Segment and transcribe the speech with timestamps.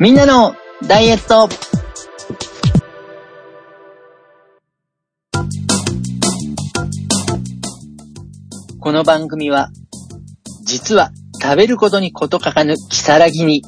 [0.00, 1.46] みんなのダイエット
[8.78, 9.68] この番組は、
[10.64, 11.10] 実は
[11.42, 13.62] 食べることにことかかぬキサラギに、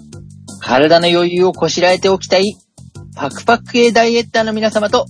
[0.63, 2.57] 体の余裕をこしらえておきたい、
[3.15, 5.05] パクパク系ダイエッターの皆様と、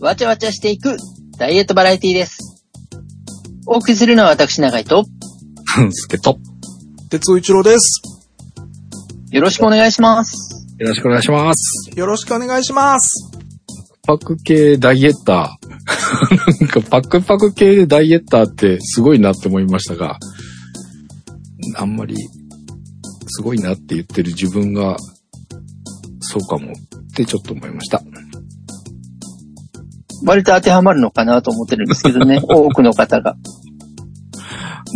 [0.00, 0.96] わちゃわちゃしていく
[1.36, 2.64] ダイエットバラエティです。
[3.66, 5.04] お送りするのは私、長井と、
[5.92, 6.38] すけと。
[7.10, 8.00] 鉄尾一郎です。
[9.30, 10.53] よろしくお願いします。
[10.76, 11.98] よろしくお願いします。
[11.98, 13.30] よろしくお願いします。
[14.06, 15.68] パク系ダイエッター。
[16.60, 20.18] なんかパクパク系ダイエッターってすごいなって思いましたが、
[21.76, 22.16] あんまり
[23.28, 24.96] すごいなって言ってる自分が
[26.20, 26.74] そうかもっ
[27.14, 28.02] てちょっと思いました。
[30.26, 33.36] 割と当てはまるのかなと思ってるんですけどね、 多くの方が。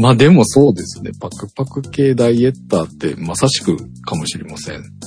[0.01, 1.12] まあでもそうですね。
[1.20, 4.98] パクパク系ダイエッターってまさしくかもしれません。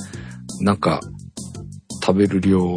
[0.62, 1.00] なんか
[2.04, 2.76] 食べる量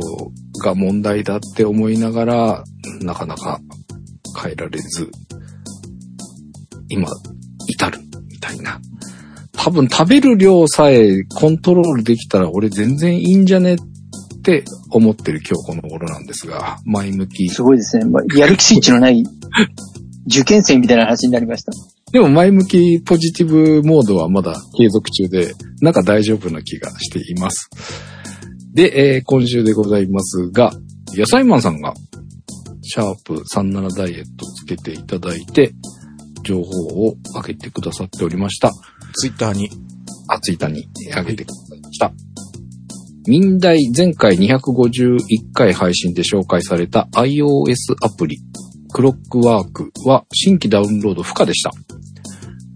[0.64, 2.64] が問題だって思いながら、
[3.02, 3.60] なかなか
[4.42, 5.10] 変えられず、
[6.90, 7.08] 今、
[7.68, 8.80] 至るみたいな。
[9.54, 13.78] 多分食べる量さえコントロールできたら俺全然いいんじゃねっ
[14.44, 17.50] て思ってる今日この頃なんですが、前向き。
[17.50, 18.06] すごいですね。
[18.36, 19.24] やる気スイッチのない
[20.28, 21.72] 受験生みたいな話になりました。
[22.12, 27.70] でも前向きポジティブモードはまだ継続中で、なんか大丈夫な気がしています。
[28.74, 30.72] で、えー今週でございますが、
[31.14, 31.94] 野菜マンさんが、
[32.84, 35.74] シャープ37ダイエットつけていただいて、
[36.44, 38.72] 情報を上げてくださっておりました。
[39.16, 39.70] ツイッターに。
[40.28, 42.14] あ、ツイッターに上げてくださいました。
[43.28, 45.18] 民大前回251
[45.54, 48.38] 回配信で紹介された iOS アプリ、
[48.94, 51.72] クロックワークは新規ダウンロード不可でした。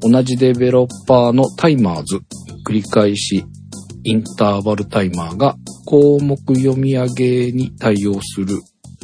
[0.02, 2.22] 同じデベロッパーのタイマーズ、
[2.66, 3.46] 繰り返し
[4.04, 5.56] インターバルタイマーが
[5.86, 8.60] 項目読み上げに対応する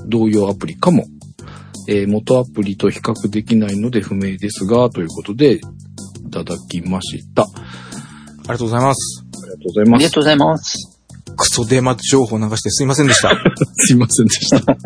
[0.08, 1.06] 同様アプリかも。
[1.88, 5.60] えー元アプリと比較できないので不明ですが、ということで、い
[6.32, 7.44] ただきました。
[7.44, 9.26] あありがとうございます。
[9.46, 10.12] りがとうございますありが。
[10.12, 10.96] とうございます。
[11.38, 13.30] クソデマ情報流してすいませんでした。
[13.76, 14.78] すいませんでした。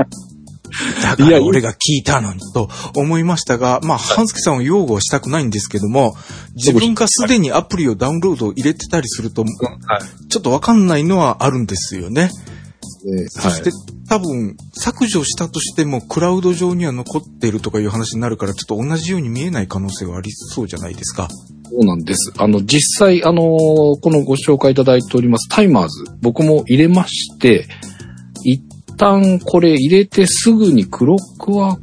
[1.02, 6.16] だから俺が聞いたのにと思いましたが、まあ、半助さんを擁護はしたくないんですけども、
[6.56, 10.28] 自分がすでにアプリをダウンロードを入れてたりすると、はい。
[10.30, 12.30] ちょっとわかんないのはあるんですよね。
[13.30, 13.72] そはして、
[14.07, 21.30] 多分、削除したとしても、クラウド上には残っているとかいう話になるから、ちょっと同じように見えない可能性はありそうじゃないですか。
[21.30, 22.34] そうなんです。
[22.38, 23.46] あの、実際、あのー
[24.01, 27.89] このご紹介いただいておりますタイマーズ、僕も入れまして、一
[29.00, 31.80] 旦これ入れてすぐにクロックワー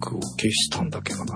[0.00, 1.34] クを消したんだけかな。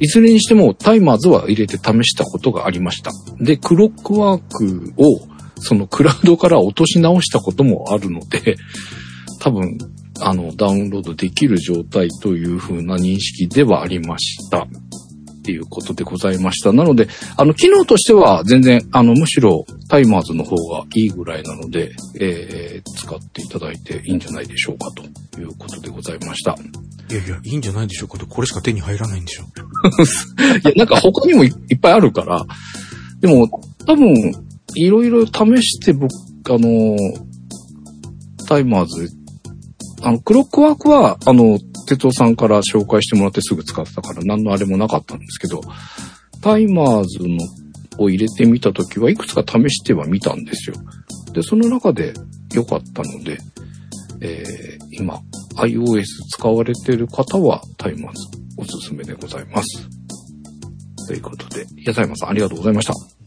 [0.00, 3.10] いずれにしてもタイマーズは入れて試したことがありました。
[3.40, 5.20] で、クロックワークを
[5.60, 8.56] そのクラウドから落とし直したこともあるので、
[9.40, 9.76] 多分、
[10.20, 14.66] あの、ダウンロードできる状態という風な認識ではありました。
[15.48, 16.74] っていうことでございました。
[16.74, 26.54] なので、あの、機能としては全然、あの、むしろタイマーズの方がいいぐらいなので、えー、使っていただいていいんじゃないでしょうかということでございました。
[27.10, 29.44] いやいや、いいんじゃないでしょうかと、これしか手に入らないんでしょ。
[30.62, 32.44] いや、なんか他にもいいっぱいあるから、
[33.20, 33.48] でも、
[33.86, 34.14] 多分、
[34.74, 35.32] いろいろ試
[35.62, 36.10] して僕、
[36.50, 36.94] あの、
[38.46, 39.08] タイマーズ、
[40.02, 41.58] あの、クロックワークは、あの、
[41.88, 45.60] 哲夫さんから紹介してもらってすぐ使ってたから何のあれもなかったんですけど、
[46.42, 47.38] タイマーズの
[47.98, 50.76] を入れてみたときはいくつか試してはみたんですよ。
[51.32, 52.14] で、その中で
[52.54, 53.38] 良かったので、
[54.20, 55.20] えー今、
[55.56, 58.26] iOS 使われている方はタイマーズ
[58.56, 59.88] おすすめでございます。
[61.06, 62.94] ということで、野菜山さんありがとうございました。
[62.94, 63.18] す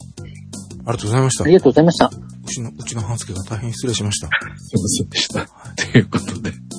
[0.85, 1.47] ありがとうございましたあ。
[1.47, 2.05] りがとうございました。
[2.07, 4.28] うちの、うちの半助が大変失礼しました。
[4.28, 5.47] いませんでした。
[5.91, 6.70] ということで。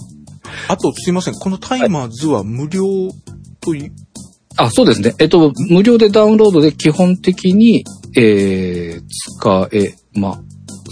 [0.69, 1.34] あと、すいません。
[1.34, 2.84] このタイマーズは無料
[3.61, 3.93] とい、
[4.56, 5.15] あ、そうですね。
[5.19, 7.85] えっと、無料でダウンロードで基本的に、
[8.17, 9.03] えー、
[9.38, 10.41] 使え、ま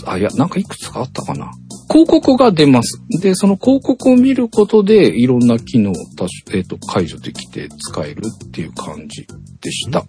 [0.06, 1.50] あ、あ、いや、なんかいくつかあったかな。
[1.90, 3.02] 広告が出ます。
[3.20, 5.94] で、その広告を見ることで、いろんな機能を
[6.52, 9.26] えっと、解除できて使えるっていう感じ
[9.60, 10.06] でした。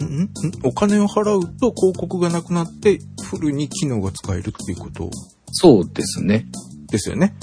[0.00, 0.30] んんん
[0.64, 5.10] お金を払うと広告がなくなって、フルに機能が使えるっていうこと
[5.52, 6.46] そうですね。
[6.90, 7.34] ですよね。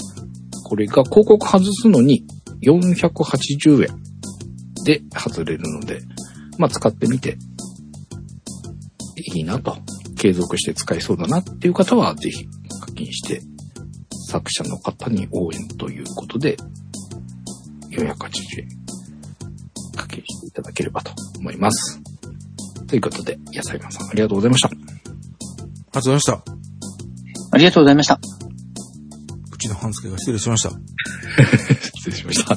[0.68, 2.26] これが広告外すのに
[2.62, 4.02] 480円
[4.84, 6.02] で外れるので、
[6.58, 7.38] まあ使ってみて
[9.16, 9.78] いいなと、
[10.18, 12.44] 継続して使えそうだなっていう方はぜひ
[12.80, 13.40] 課金して
[14.28, 16.56] 作者の方に応援ということで
[17.90, 18.16] 480円
[19.96, 22.00] 課金していただければと思います。
[22.86, 24.68] ということで、野菜マンさんありがとうございました。
[24.68, 26.42] ありがとうございました。
[27.52, 28.37] ありがとうございました。
[29.58, 30.70] うちの半助が失礼しました。
[31.96, 32.56] 失礼しました。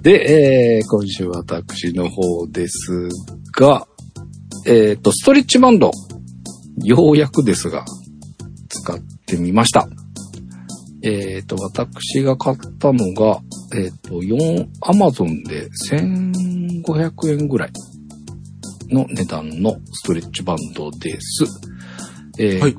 [0.00, 3.08] で、えー、今週私の方です
[3.58, 3.88] が、
[4.64, 5.90] えっ、と、ストレッチバンド、
[6.84, 7.84] ようやくですが、
[8.68, 9.88] 使ってみました。
[11.02, 13.40] えっ、と、私が買ったのが、
[13.74, 17.72] えっ、と、4、アマゾンで1500円ぐらい
[18.88, 21.44] の値段のストレッチバンドです。
[22.38, 22.76] えーはい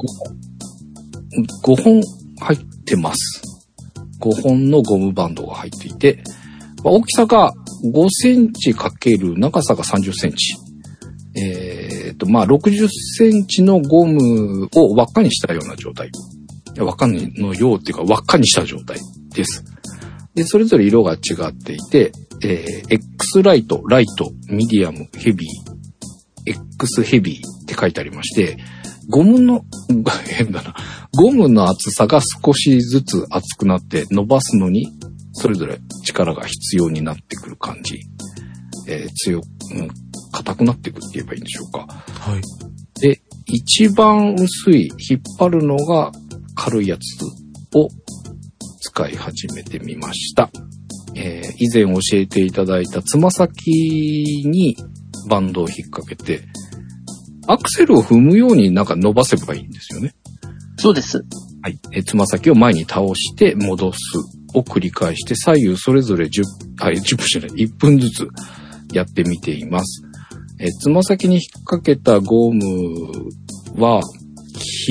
[1.63, 2.01] 5本
[2.39, 3.44] 入っってます。
[4.19, 6.24] 5本のゴムバンドが入っていて、
[6.83, 7.53] まあ大きさが
[7.86, 10.56] 5センチかける長さが30センチ。
[11.36, 16.09] えっ、と、まあ、60センチのゴムを輪っかにしたような状態。
[16.77, 18.97] 輪っかのようっていうか輪っかにした状態
[19.33, 19.63] です。
[20.33, 25.50] で、それぞれ色が違っていて、えー X ライト、ライト、ミディアム、ヘビー、
[26.45, 28.57] X ヘビーって書いてありまして、
[29.07, 29.63] ゴムの、
[30.27, 30.75] 変だな。
[31.18, 34.88] ゴムの厚さが少しずつ厚くなって伸ばすのに、
[35.33, 38.00] それぞれ力が必要になってくる感じ。
[38.88, 39.45] えー強く、
[39.75, 39.89] うん
[40.31, 41.88] 硬くなっていくって言えばいいんでしょうか。
[41.88, 42.41] はい。
[43.01, 46.12] で、一番薄い、引っ張るのが
[46.53, 47.25] 軽いやつ
[47.75, 47.89] を
[48.80, 50.51] 使い始めてみました。
[51.15, 53.71] えー以前教えていただいたつま先
[54.45, 54.77] に
[55.27, 56.44] バンドを引っ掛けて、
[57.50, 60.13] アクセルを踏むようになんか伸ばせばいいんですよね。
[60.78, 61.25] そうです。
[61.63, 61.80] はい。
[61.92, 63.98] えーつま先を前に倒して戻す
[64.54, 66.44] を繰り返して左右それぞれ10、
[66.78, 68.28] はい、10分じゃない、1分ずつ
[68.94, 70.04] やってみています。
[70.60, 72.63] えーつま先に引っ掛けたゴム
[73.78, 74.01] は、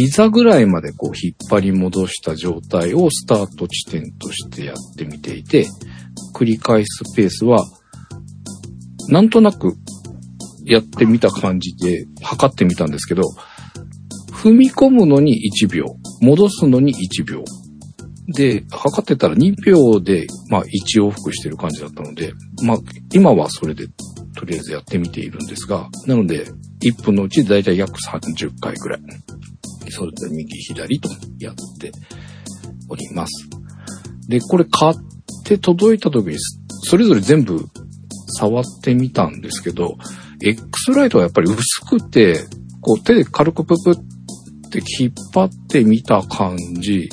[0.03, 5.69] 膝ぐらいまでこう引っ張り戻した状態をスタート地点としてやってみていて、
[6.35, 7.65] 繰り返すペースは、
[9.09, 9.75] なんとなく
[10.69, 13.23] やってみた感じで測ってみたんですけど、
[14.32, 15.85] 踏み込むのに1秒、
[16.20, 17.44] 戻すのに1秒。
[18.29, 22.32] で、測ってたら2秒で、まあ1往復してる感じだったので、
[22.62, 22.79] まあ
[23.12, 23.88] 今はそれで
[24.37, 26.47] とりあえずやってみているんですが、なので
[26.82, 29.00] 1分のうちだいたい約30回ぐらい、
[29.91, 31.09] それで右左と
[31.41, 31.91] やって
[32.88, 33.49] おります。
[34.29, 34.94] で、これ買っ
[35.44, 36.37] て届いた時に、
[36.85, 37.64] それぞれ全部
[38.38, 39.97] 触ってみたんですけど、
[40.43, 42.44] X ライトはやっぱり薄くて、
[42.81, 43.94] こう手で軽くププっ
[44.70, 47.08] て引っ張ってみた感じ、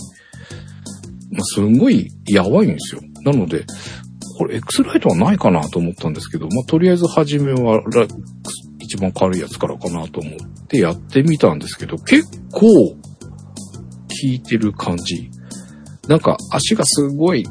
[1.32, 3.02] ま、すんごいやばいんですよ。
[3.24, 3.66] なので、
[4.38, 7.82] これ X ライトはないかなと思ったんですけど、まあ、とりあえず初めは
[8.80, 12.98] 一番軽いやつからかなと思ってやってみたんですけど、結構効
[14.24, 15.30] いてる感じ。
[16.08, 17.46] なんか足がすごい、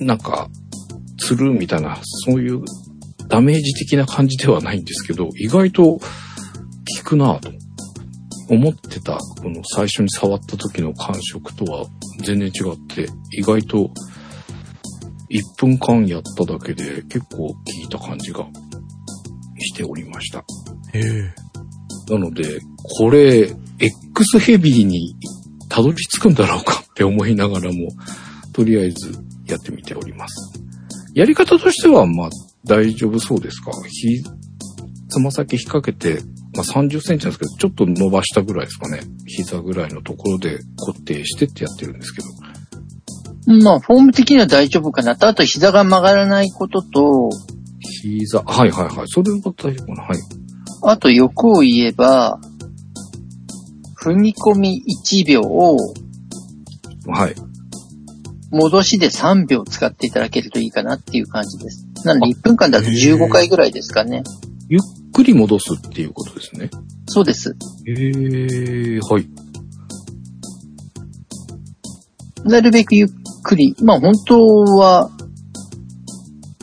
[0.00, 0.48] なんか、
[1.18, 2.62] つるみたいな、そういう
[3.28, 6.00] ダメージ的な感じではないんですけど、意外と効
[7.04, 7.50] くなぁと
[8.48, 11.86] 思ってた、この最初に触った時の感触とは
[12.22, 13.90] 全然違って、意外と
[15.30, 18.46] 1分間やっただけで結構効いた感じが
[19.58, 20.38] しておりました。
[20.92, 21.34] へえ。
[22.08, 22.60] なので、
[22.98, 25.16] これ、X ヘビーに
[25.68, 27.88] たどり着くんだろうかって思いながらも、
[28.52, 29.12] とりあえず
[29.46, 30.62] やってみております。
[31.14, 32.30] やり方としては、まあ、
[32.66, 33.70] 大丈夫そうですか？
[33.88, 34.22] ひ、
[35.08, 36.20] つま先引っ掛けて、
[36.54, 39.00] まあ30センチなんですけど、ちょっと伸ばしたぐらいですかね。
[39.26, 42.28] 膝ぐらいのところで固定してってやってるんですけど。
[43.62, 45.28] まあ、フォーム的には大丈夫かなと。
[45.28, 47.30] あと、膝が曲がらないことと、
[47.78, 49.06] 膝、はいはいはい。
[49.06, 50.18] それは大丈夫かなはい。
[50.82, 52.40] あと欲を言えば、
[54.02, 55.76] 踏み込み1秒を
[57.06, 57.34] はい。
[58.56, 61.86] 戻しで3秒使っていただけるといいかなっていう感じです。
[62.04, 64.22] なので1分間だと15回ぐらいですかね。
[64.68, 64.80] ゆっ
[65.12, 66.70] くり戻すっていうことですね。
[67.06, 67.56] そうです。
[67.86, 69.28] へえ、はい。
[72.44, 73.08] なるべくゆっ
[73.42, 73.76] くり。
[73.82, 75.10] まあ本当は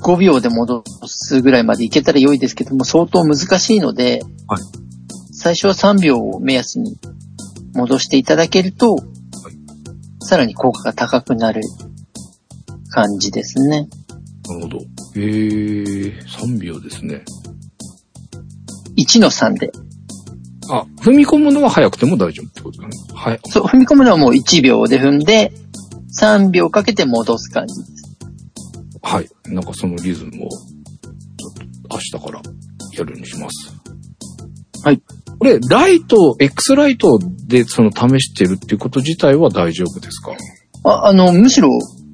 [0.02, 4.84] 5秒で戻すぐらいまでいけたら良いですけども相当難しいので、はい
[5.44, 6.98] 最初は3秒を目安に
[7.74, 8.96] 戻していただけると、
[10.22, 11.62] さらに効果が高くなる
[12.94, 13.88] 感じですね。
[14.48, 14.78] なるほど。
[14.78, 14.82] へ
[15.16, 15.24] え、
[16.28, 17.24] 3秒ですね。
[18.98, 19.72] 1の3で。
[20.70, 22.94] あ、踏み込むのは早くても大丈夫ってことだね。
[23.16, 23.40] はい。
[23.46, 25.52] そう、踏み込むのはもう1秒で踏んで、
[26.20, 28.04] 3秒かけて戻す感じです。
[29.02, 29.30] はい。
[29.48, 31.54] なんかそのリズムを、ちょっ
[31.90, 32.42] と明日から
[32.94, 33.74] やるようにします。
[34.84, 35.02] はい。
[35.40, 40.34] これ、ライト、X ライトでその試してるっていうこと自体は大丈夫ですか？
[40.84, 41.70] あ、あの、むしろ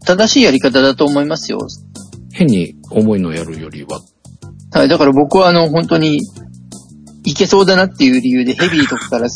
[0.06, 1.60] 正しいやり方だと思いますよ。
[2.34, 4.01] 変に重いのやるよりは。
[4.72, 6.22] はい、だから僕はあの、本当に、
[7.25, 9.27] いきけそうだなっていう理由でヘビーとかから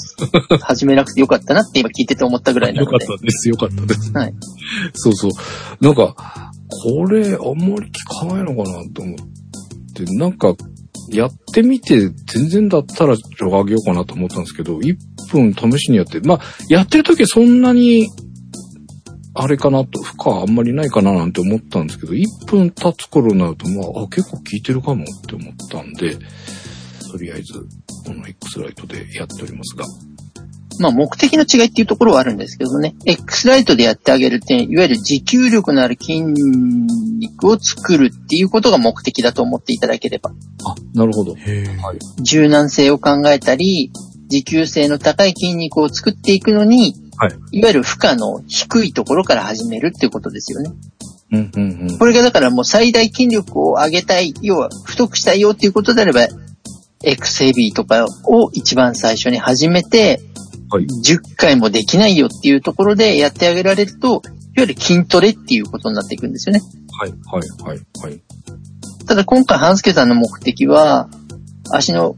[0.61, 3.17] 始めなくてよかったなって今聞いてて思ったぐらいなよかっので。
[3.19, 4.11] たです、よかったです。
[4.13, 4.33] はい。
[4.93, 5.31] そうそう。
[5.81, 6.15] なんか、
[6.69, 9.15] これ、あんまり効かないのかなと思っ
[9.93, 10.55] て、なんか、
[11.11, 14.95] やってみて、全然だったら、ちょっとあげようかなと思ったんですけど、1
[15.31, 16.39] 分試しにやって、まあ、
[16.69, 18.07] やってる時はそんなに、
[19.35, 26.17] あれかなと、負荷あんまりないかななんて思ったんですけど、1分経つ頃になると、まあ、あ、結構効いてるかもって思ったんで、
[27.11, 27.53] とりあえず、
[28.05, 29.85] この X ライトでやっておりますが。
[30.79, 32.95] まあ目的の違いっていうところはあるんですけどね。
[33.05, 40.31] X ライトでやってあげるって、いわゆる持久力のある筋肉を作るっていうことが目的だと思っていただければ。
[40.31, 41.35] あ、なるほど。
[42.21, 43.91] 柔軟性を考えたり、
[44.29, 47.59] 持久性の高い筋肉を作っていくのに、はい。
[47.59, 50.71] いわゆる負荷の低いところから始めるっていうことですよね。
[51.31, 51.97] うん、うん、うん。
[51.97, 56.27] これがだからもう最大筋力を上げたい、要は太くしたいよっていうことであれば、
[57.03, 60.21] X ヘビーとかを一番最初に始めて、
[60.69, 60.85] はい。
[60.85, 64.21] 10回もできないよっていうところでやってあげられると、いわ
[64.57, 66.61] ゆる筋トレっていうことになっていくんですよね。
[66.99, 68.21] はい、はい、はい、はい。
[69.05, 71.09] ただ今回、半助さんの目的は、
[71.71, 72.15] 足の、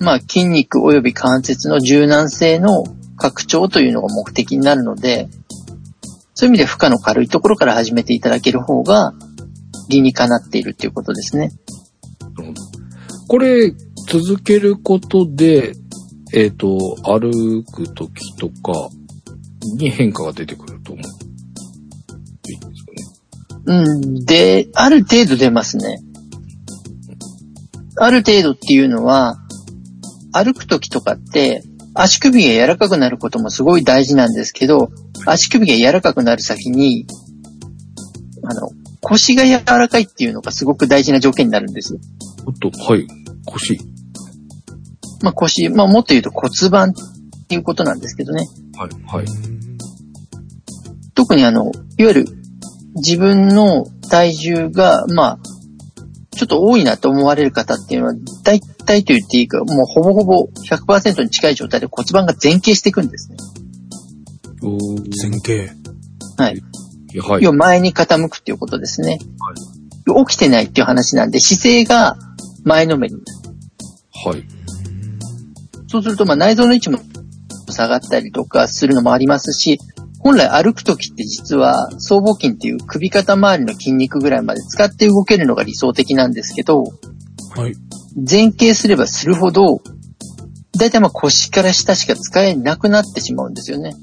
[0.00, 2.84] まあ、筋肉及び関節の柔軟性の
[3.22, 5.28] 拡張というのが目的になるので、
[6.34, 9.14] そういう意味で負荷の軽いところから始めていただける方が、
[9.88, 11.52] 理にかなっているっていうことですね。
[13.28, 13.72] これ、
[14.08, 15.74] 続けることで、
[16.34, 18.90] えっ、と、歩くときとか
[19.76, 21.04] に変化が出てくると思う。
[22.50, 23.84] いいですかね？
[23.84, 24.24] うん。
[24.24, 26.02] で、ある程度出ますね。
[27.98, 29.36] ある程度っていうのは、
[30.32, 31.62] 歩くときとかって、
[31.94, 34.90] 足首が柔らかくなることもすごい大事なんですけど、
[35.26, 37.06] 足首が柔らかくなる先に、
[38.44, 38.70] あの、
[39.00, 42.00] 腰が柔らかいっていうのがすごく大事な条件になるんですよ。
[42.46, 43.06] おっと、はい。
[43.46, 43.78] 腰。
[45.22, 48.46] まあ腰、まあもっと言うと骨盤っていうことなんですけどね。
[48.76, 49.26] はい、はい。
[51.14, 52.24] 特にあの、いわゆる
[52.96, 55.38] 自分の体重が、まあ、
[56.34, 63.36] ちょっと多いなと思われる方っていうのは、大体と言っていいか、もうほぼほぼ100%に近い状態で骨盤が前傾していくんですね。
[64.62, 65.70] おー前傾。
[66.38, 66.62] はい。
[67.20, 67.42] はい。
[67.42, 69.18] 要は前に傾くっていうことですね。
[70.26, 72.16] 起きてないっていう話なんで、姿勢が
[72.64, 74.32] 前のめりになる。
[74.32, 74.44] はい。
[75.88, 76.98] そうすると、まあ内臓の位置も
[77.68, 79.78] 下がったりとかするのもありますし、
[80.22, 86.84] 本来歩くときって実は僧帽筋っていう首肩周りの筋肉ぐらいまで使って動けるのが理想的なんですけど、
[87.54, 87.74] はい。
[88.14, 89.82] 前傾すればするほど、
[90.78, 93.94] だいたいまあ腰から下しか使えなくなってしまうんですよね。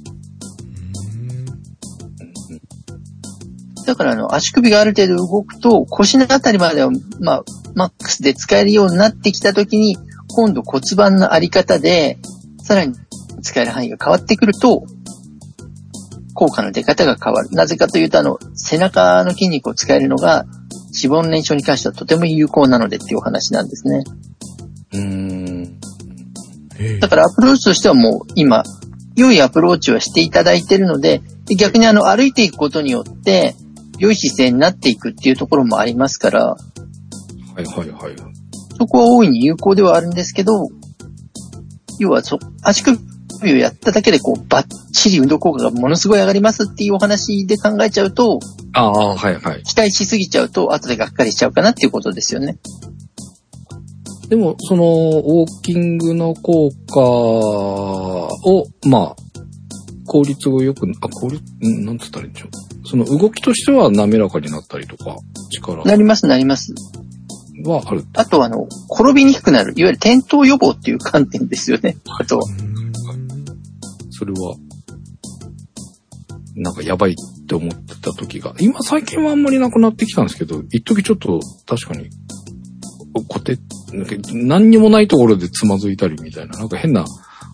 [3.86, 7.44] だからあの足首がある程度動くと腰のあたりまではまあ
[7.76, 9.98] マックスで使えるようになってきたときに
[10.36, 12.20] 今度骨盤のあり方で
[12.62, 12.94] さらに
[13.42, 14.84] 使える範囲が変わってくると
[16.40, 17.50] 効果の出方が変わる。
[17.52, 20.46] なぜかというとあの背中の筋肉を使えるのが
[21.04, 24.06] 脂肪の燃焼に関してはとても有効なのでっていうお話なんですね。
[24.94, 25.80] うーん。
[27.02, 28.64] だからアプローチとしてはもう今、
[29.18, 33.56] 良いアプローチはしていただいているので、で逆にあの歩いていくことによって、
[33.98, 36.58] 良い姿勢になっていくっていうところもありますから、は
[37.58, 38.16] い、はい、はい。
[38.78, 40.70] そこは大いに有効ではあるんですけど、
[42.00, 43.09] 要はそ、足首
[43.44, 48.40] をやっただけでこう、バッチリ運動効果がものすごい上がりますっていうお話で考えちゃうと、
[48.74, 49.64] ああ、はい、はい。
[49.64, 52.58] 期待しすぎちゃうと、後でがっかりしちゃうかなっていうことですよね。
[54.30, 59.30] でも、その、ウォーキングの効果を、まあ、
[60.06, 62.88] 効率をよく、あ、効率、んなんつったらいいんでしょう。
[62.88, 65.16] その動きとしては滑らかになったりとか、
[65.52, 66.74] 力なります、なります。
[67.64, 68.06] はある。
[68.14, 71.98] あとはあの、転びにくくなる、いわゆる転倒予防っていう観点ですよね。
[72.20, 72.46] あとは。
[74.20, 74.58] それは、
[76.58, 77.16] なんかやばいっ
[77.48, 82.10] て思ってた時が、今最近はあんまりなくなってきたんですけど、一時ちょっと確かに、
[83.30, 83.58] こて、
[83.94, 87.06] なんか何にもないところでつまずいたりみたいな、なんか変な、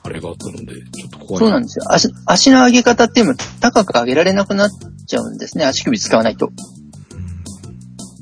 [0.02, 1.44] あれがあったので、ちょっと怖い。
[1.44, 1.86] そうなんですよ。
[1.90, 4.70] 足、足の上げ方っていうのも高く上げられなくなっ
[5.06, 5.66] ちゃうんですね。
[5.66, 6.50] 足首使わないと。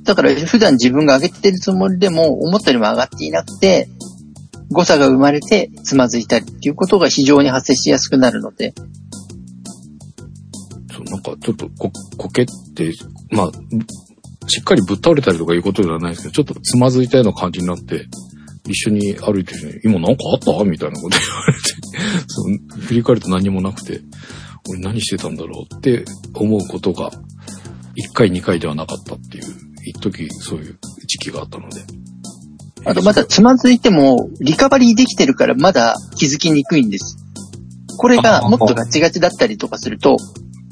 [0.03, 3.87] だから普段自分が上げてるつもりでも思ったよりも上がっていなくて、
[4.73, 8.73] 誤差が生まれてつまずいたりっていうことが非常に発生しやすくなるので、
[10.91, 12.93] そうなんかちょっとこ、こけって、
[13.31, 13.51] まあ、
[14.47, 18.07] しっかりぶっ倒れたりとかいうことではないですけど、ちょっとつまずいたような感じになって、
[18.65, 20.63] 一緒に歩いてる人に、今なんかあった？
[20.63, 21.59] みたいなこと言われて、
[22.27, 24.01] そう振り返ると何もなくて、
[24.69, 25.75] 俺何してたんだろう？
[25.75, 27.11] って思うことが、
[27.95, 29.43] 一回二回ではなかったっていう、
[29.85, 31.81] 一時そういう時期があったので。
[32.85, 37.17] あとまだつまずいても、リカバリーできてるからまだ気づきにくいんです。
[37.97, 40.17] これがもっとガチガチだったりとかすると、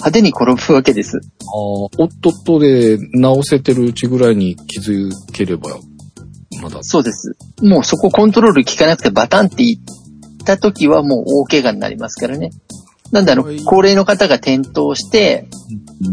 [0.02, 1.18] 派手に転ぶわけです。
[1.18, 1.90] ああ、おっ
[2.22, 5.78] とっとで直せてるうちぐらいに気づければ、
[6.62, 6.80] まだ。
[6.82, 7.36] そうです。
[7.62, 12.50] もうそこコントロール効かなくてバタンっていった時はもう大怪我になりますからね。
[13.12, 15.48] なんだろうはい、高齢の方が転倒して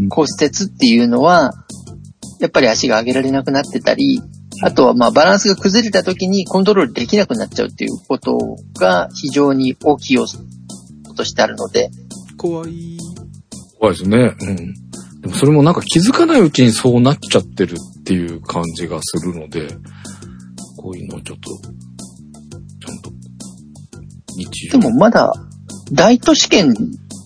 [0.09, 1.51] 骨折っていうのは、
[2.39, 4.21] やっぱり足が上げられなくなってたり、
[4.61, 10.39] あとはまあバランスが崩れた時にコントロールできなくなっちゃうっていうことが非常に大きい要素
[11.15, 11.89] としてあるので、
[12.37, 12.97] 怖い。
[13.79, 14.35] 怖いですね。
[14.39, 14.55] うん。
[15.21, 19.67] でもそれもなんか気づかないうちにそうなっちゃってるっていう感じがするので、
[20.77, 21.49] こういうのをちょっと、
[22.85, 23.11] ちゃんと、
[24.37, 24.77] 日で。
[24.77, 25.33] もまだ
[25.91, 26.73] 大都市圏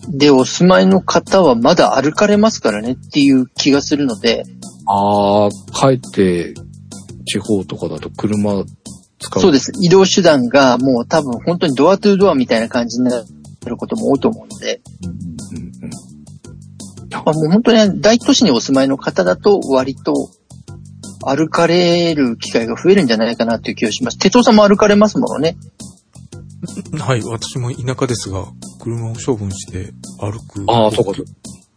[0.08, 4.44] でお住まいの方はまだ歩かれますからねっていう気がするので、
[4.86, 6.54] ああ、帰って、
[7.24, 8.64] 地方とかだと車
[9.18, 9.42] 使う？
[9.42, 9.72] そうです。
[9.80, 13.24] 移動手段がもう多分本当にドアトゥードアみたいな感じにな
[13.66, 15.90] ることも多いと思うので、うんうんうん。
[17.10, 20.30] まあ、もう本当に大都市にお住まいの方だと割と
[21.24, 24.18] 歩かれる機会が増えるんじゃないかなという気がします。
[24.18, 25.56] 手藤さんも歩かれますものね。
[26.98, 28.46] はい、私も田舎ですが、
[28.80, 30.64] 車を処分して歩く。
[30.66, 31.22] ああ、そうか。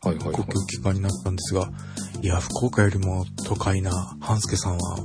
[0.02, 0.44] はいはいはい公。
[0.44, 1.70] 共機関になったんですが、
[2.22, 4.98] いや、福岡よりも都会な半助さんは、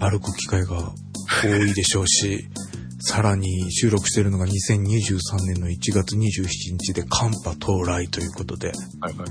[0.00, 0.92] 歩く機会が
[1.42, 2.48] 多いでしょうし、
[3.02, 6.46] さらに収録しているのが2023年の1月27
[6.78, 9.28] 日で寒波到来ということで、はいはい。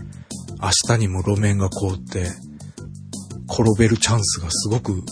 [0.62, 2.32] 明日にも路面が凍って、
[3.50, 5.04] 転べるチャンスがすごく、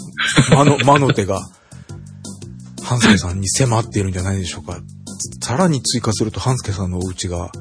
[0.51, 1.41] 魔の、 魔の手が、
[2.81, 4.79] 半助さんに迫っているんじゃないでしょうか。
[5.43, 7.51] さらに追加すると半助さんのお家が、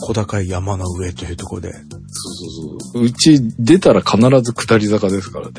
[0.00, 1.72] 小高い山の上というところで、
[2.12, 3.02] そうそうそう。
[3.04, 5.52] うち出たら必ず下り坂ですからね。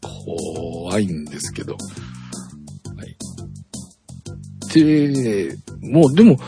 [0.00, 1.74] 怖いんですけど。
[1.74, 1.78] は
[3.04, 3.16] い。
[4.72, 6.38] で、もうでも、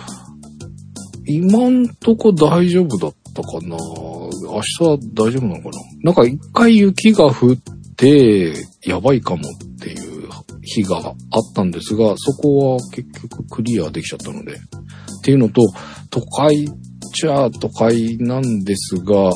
[1.26, 5.70] 今んとこ大丈夫だったかな明日は大丈夫なのかな
[6.02, 7.56] なんか一回雪が降っ
[7.96, 10.28] て、やばいかもっていう
[10.62, 11.14] 日があっ
[11.54, 14.54] たんですが、そこは結局クリアできちゃったので。
[14.54, 15.62] っていうのと、
[16.10, 16.68] 都会
[17.12, 19.30] ちゃ都会なんですが、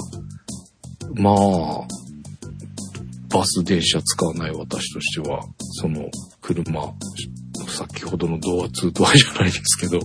[1.15, 1.87] まあ、
[3.29, 6.09] バス電車使わない私としては、その
[6.41, 6.93] 車、
[7.69, 10.01] 先ほどのドア2ドアじゃないですけど、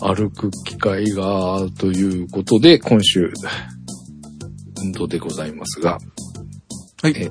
[0.00, 3.32] 歩く機会がということで、今週、
[4.82, 5.98] 運動でございますが、
[7.02, 7.30] はいえ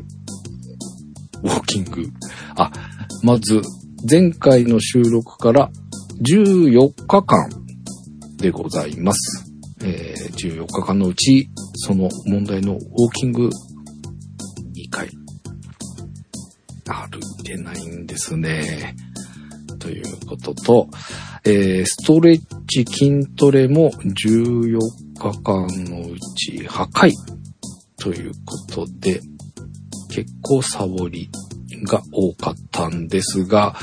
[1.43, 2.03] ウォーキング。
[2.55, 2.71] あ、
[3.23, 3.61] まず、
[4.09, 5.69] 前回の収録から
[6.21, 7.49] 14日間
[8.37, 9.42] でございます。
[9.83, 13.49] えー14日間のうち、その問題のウォーキング
[14.75, 15.09] 2回、
[16.85, 18.95] 歩いてないんですね。
[19.79, 20.87] ということと、
[21.43, 24.79] えーストレッチ筋トレも14
[25.17, 27.13] 日間のうち8回
[27.97, 29.21] ということで、
[30.09, 31.29] 結構サボり
[31.85, 33.75] が多かったんですが、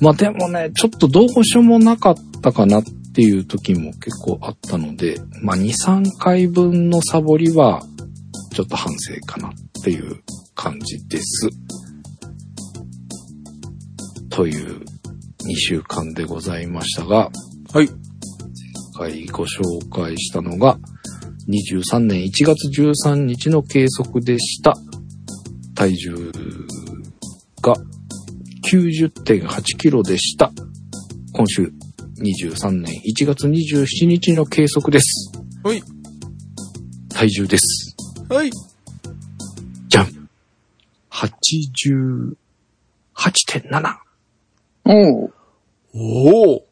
[0.00, 2.84] まあでもね、ちょっとどうしようもなかったかなっ
[3.14, 7.80] ていう時も結構あったので、まあ2、3回分のサボりは
[8.52, 9.52] ちょっと反省かなっ
[9.84, 10.20] ていう
[10.56, 11.48] 感じです。
[14.30, 17.30] という2週間でございましたが、
[17.72, 17.86] はい。
[17.86, 17.98] 今
[18.98, 20.78] 回ご紹介したのが、
[21.48, 24.74] 23年1月13日の計測でした。
[25.76, 26.32] 体重
[27.62, 27.76] が
[28.72, 30.50] 90.8キロでした。
[31.32, 31.72] 今週
[32.18, 35.32] 23年1月27日の計測です。
[35.62, 35.82] はい。
[37.08, 37.94] 体重です。
[38.28, 38.50] はい。
[39.88, 40.28] じゃん
[41.10, 43.96] !88.7!
[44.86, 45.32] おう
[45.94, 46.66] おお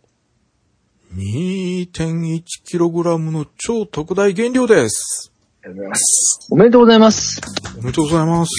[1.15, 5.33] !2.1kg の超特大減量です。
[5.65, 6.49] ありがとうございます。
[6.51, 7.41] おめでとうございます。
[7.79, 8.53] おめでとうございます。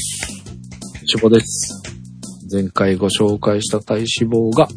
[1.13, 1.82] 脂肪です。
[2.52, 4.67] 前回ご紹介した体脂肪が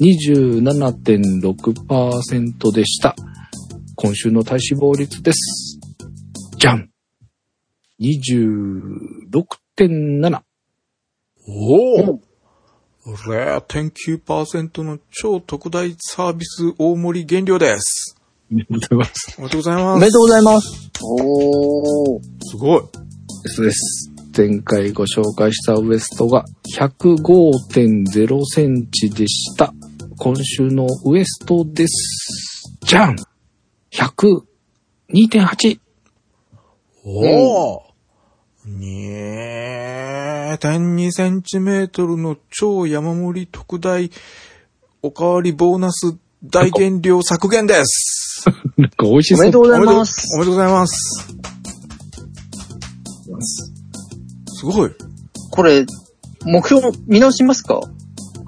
[0.00, 3.14] 27.6%でした。
[3.96, 5.78] 今週の体脂肪率です。
[6.56, 6.88] じゃん
[8.00, 10.40] !26.7!
[11.46, 12.20] おお
[13.06, 18.16] !0.9% の超特大サービス大盛り減量です。
[18.52, 19.36] ありがとうございます。
[19.38, 19.86] おめでとうございます。
[19.96, 20.90] おめでとうございます。
[21.02, 22.20] おー。
[22.40, 22.82] すごい。
[23.42, 24.10] ですです。
[24.36, 26.44] 前回ご紹介したウエストが
[26.78, 29.72] 105.0センチでした。
[30.22, 32.76] 今週のウエストです。
[32.82, 33.16] じゃん
[33.90, 35.80] !102.8!
[37.06, 37.82] おお、
[38.66, 44.10] にええ、0.2センチメートルの超山盛り特大
[45.00, 48.44] おかわりボーナス大減量削減です。
[48.76, 49.38] なんか美味しそう。
[49.38, 50.26] おめでとうございます。
[50.36, 51.34] おめでとうございます。
[54.48, 54.90] すごい。
[55.50, 55.86] これ、
[56.44, 57.80] 目標見直しますか？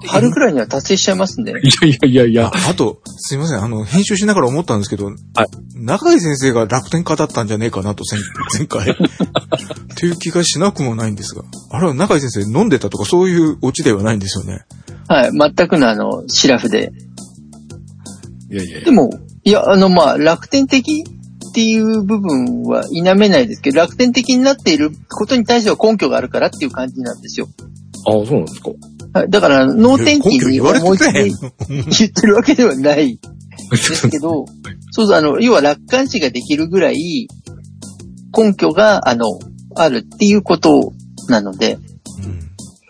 [0.07, 1.53] 春くらいには達成しちゃいますね。
[1.63, 3.63] いやいやいやいやあ、あと、すいません。
[3.63, 5.15] あの、編集しながら思ったんですけど、はい
[5.75, 8.19] 中井先生が楽天家だったんじゃねえかなと、前
[8.59, 8.91] 前回。
[8.95, 8.95] っ
[9.95, 11.43] ていう気がしなくもないんですが。
[11.71, 14.61] あれは中井先生飲んでたとかそういうオチではないんですよね。
[15.07, 15.31] はい。
[15.55, 16.93] 全くのあの、シラフで。
[18.49, 19.09] いやいやいやでも、
[19.43, 21.03] いや、あの、まあ、楽天的
[21.49, 27.47] っていう部分は否めないですけど、楽天的になっていることに対しては根拠があるからっていう感じなんですよ。
[28.07, 28.69] ああ、そうなんですか。
[29.13, 29.29] はい。
[29.29, 31.31] だから、脳天気に思いつてない
[31.89, 33.19] き言ってるわけではない。
[33.69, 34.45] ですけど、
[34.91, 37.27] そうそう、あの、要は楽観視ができるぐらい、
[38.35, 39.25] 根拠が、あの、
[39.75, 40.93] あるっていうこと
[41.29, 41.77] なので、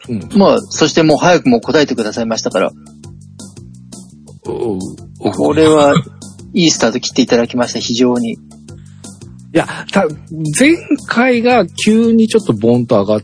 [0.09, 0.29] うん。
[0.37, 2.71] まあ、そしてもう早くも答えてくださいましたから、
[4.45, 5.93] おこれは、
[6.53, 8.33] いいスタート切っていただきました、非常に。
[8.33, 8.37] い
[9.53, 10.05] や、た、
[10.57, 10.75] 前
[11.07, 13.21] 回が急にちょっとボンと上がっ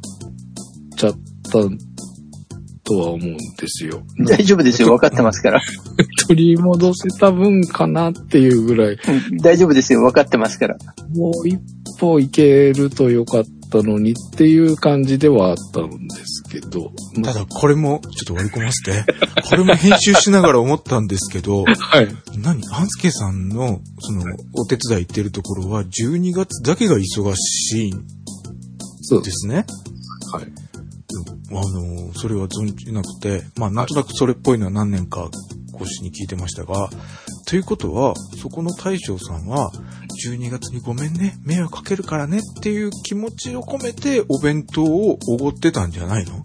[0.95, 1.13] ちゃっ
[1.51, 1.59] た
[2.89, 4.01] とは思うんですよ。
[4.27, 5.61] 大丈夫ですよ、分かってますから。
[6.27, 10.77] 取り戻せた分かなっていうぐらい、うん大丈夫ですよ、分かってますから。
[11.15, 11.59] もう一
[11.99, 16.91] 歩いけるとよかったのにっていう感じではあったんですけど。
[17.23, 19.05] ただ、これも、ちょっと割り込ませて。
[19.47, 22.07] これも編集しながら思ったんですけど、はい。
[22.41, 22.61] 何？
[22.71, 24.23] アンスケさんの、その、
[24.55, 28.03] お手伝い行ってるところは、12月だけが忙しいん
[29.01, 29.65] そうですね。
[30.31, 30.68] はい。
[31.51, 35.29] あの、それは存じなくて、まあ、なんとなくそれっぽいのは何年か
[35.75, 36.89] 越しに聞いてましたが、
[37.47, 39.71] ということは、そこの大将さんは、
[40.25, 46.41] 12月にごめんね、迷惑かけるからねっていう気持ちを込めて、お弁当をおごってたんじゃないの？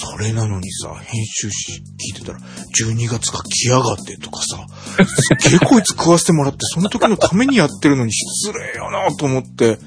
[0.00, 1.82] それなのにさ、編集し、
[2.14, 4.64] 聞いてたら、12月が来やがってとかさ、
[5.04, 9.78] すっげえこいつ食わせてもらって、その時のためにやってるのに失礼よなと思って、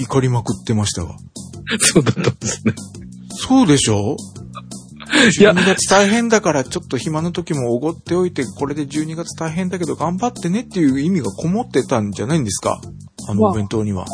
[0.00, 1.16] 怒りまくってましたが。
[1.80, 2.74] そうだったんですね。
[3.32, 4.16] そうでしょ？
[5.38, 12.80] いや12月大変だからちょっと暇の時もおごっておいて、これで12月大変だけど頑張ってねっていう意味がこもってたんじゃないんですか？
[13.28, 14.06] あのまあお弁当には。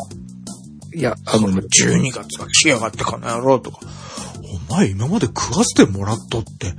[0.93, 3.79] いや、ああの、の、12月が来やがってかな野郎とか。
[4.69, 6.73] お前今まで食わせてもらっとって、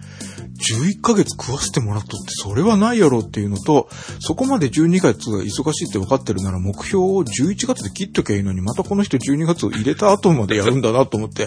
[0.75, 11.47] 11ヶ月食わせてもらっとって、それはないやろっていうのと、そこまで12月が忙しいって分かってるなら目標を11月で切っときゃいいのに、またこの人12月を入れた後までやるんだなと思って、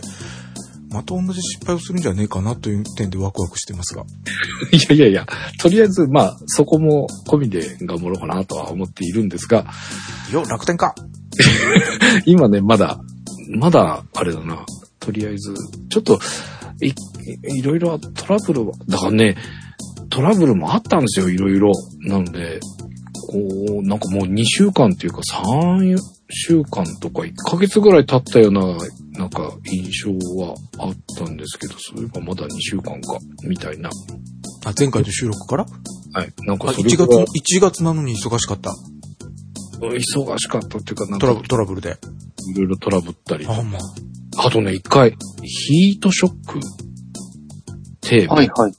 [0.93, 4.03] また同じ失敗をするんじゃねえかなという点でワクワクしてますが。
[4.71, 5.27] いやいやいや、
[5.59, 9.65] とりあえず、まあ、そこも込みで頑張ろうかなとは思っているんですが、
[10.31, 10.93] よ、楽天か
[12.25, 12.99] 今ね、まだ、
[13.49, 14.65] まだ、あれだな、
[14.99, 15.53] とりあえず、
[15.89, 16.19] ちょっと、
[16.81, 16.93] い、
[17.57, 19.35] いろいろトラブルは、だからね、
[20.09, 21.71] トラブルもあったんですよ、いろいろ。
[22.01, 22.59] なので、
[23.27, 23.39] こ
[23.81, 25.97] う、なんかもう2週間っていうか3
[26.29, 28.77] 週間とか1ヶ月ぐらい経ったような、
[29.17, 30.11] なんか印象
[30.43, 33.89] はあったんですけど、そういえばまだ2週間か、みたいな。
[34.65, 35.65] あ、前回の収録から？
[36.13, 36.33] はい。
[36.45, 38.71] なんあ、かそ1月、れが1月なのに忙しかった？
[39.81, 41.97] 忙しかったっていうか、なんかトラブトラブルで。
[42.55, 43.45] いろいろトラブったり。
[43.45, 44.47] あ、まあ。
[44.47, 46.61] あとね、一回、ヒートショックっ
[48.01, 48.73] て、はいはい。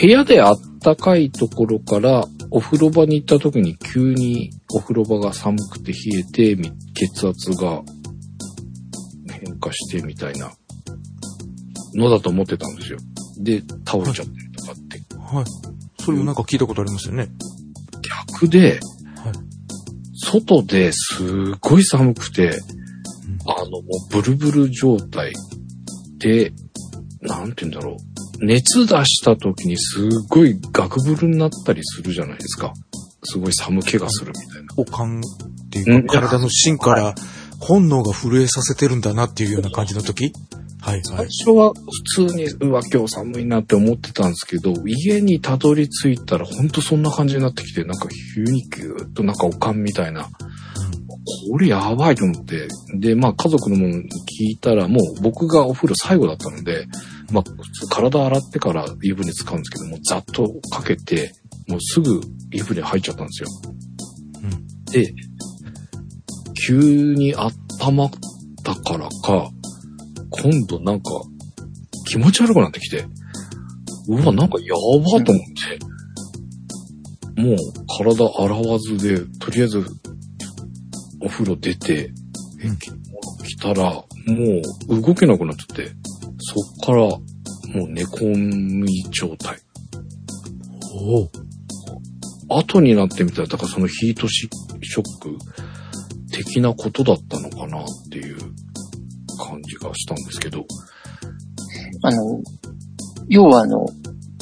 [0.00, 7.91] 部屋であったかいところからお風呂場に行った時に急にお風呂場が寒くて冷えてみ血圧が変
[9.62, 10.52] 化してみたいな
[11.94, 12.98] のだと思ってたんですよ。
[13.38, 15.00] で、倒れちゃったりとかって。
[15.18, 15.44] はい。
[16.04, 17.28] それもなんか聞いたことありますよね。
[18.30, 18.80] 逆で、
[19.16, 19.32] はい
[20.24, 22.58] 外ですっごい寒くて、
[23.44, 25.32] あの、もうブルブル状態
[26.18, 26.52] で、
[27.20, 27.96] なんて言うんだろ
[28.40, 28.44] う。
[28.44, 32.72] 熱出した時にすっごいガクブルになったりするじゃないですか。
[33.24, 34.68] すごい寒気がするみたいな。
[34.76, 35.22] おかんっ
[35.70, 37.14] ていううんか、体の芯から
[37.64, 40.32] 本能が震えさせてるんだなっていうような感じの時？
[40.80, 41.28] はい、は最い。
[41.28, 50.28] 初は普通に、うわ、今日寒いなって思ってたんですけど、家にたどり着いたらほんとそんな感じになってきて、なんか急にギューッとなんかおかんみたいな。
[51.52, 52.66] これやばいと思って。
[52.96, 56.88] で、まあ家族のものに聞いたら、もう僕がお風呂最後だったので、
[57.30, 61.32] まあ普通体洗ってから湯船使うんですけども、ざっとかけて、
[61.68, 62.20] もうすぐ
[62.50, 63.48] 湯船入っちゃったんですよ。
[64.90, 65.14] で、
[66.66, 68.10] 急に温まっ
[68.64, 69.50] たからか、
[70.30, 71.10] 今度なんか
[72.06, 73.04] 気持ち悪くなってきて、
[74.08, 75.44] うわ、なんかやばと思っ
[77.36, 77.56] て、もう
[77.98, 79.84] 体洗わずで、とりあえず
[81.20, 82.12] お風呂出て、
[82.64, 83.00] うん着物
[83.44, 84.06] 着たら、も
[84.88, 85.92] う動けなくなっちゃって、
[86.38, 89.58] そっからもう寝込み状態。
[90.94, 92.58] おお。
[92.60, 94.48] 後になってみたら、だからそのヒートシ
[94.82, 95.38] ショック
[96.32, 98.36] 的なことだったのかなっていう
[99.38, 100.64] 感じがしたんですけど。
[102.02, 102.40] あの、
[103.28, 103.86] 要はあの、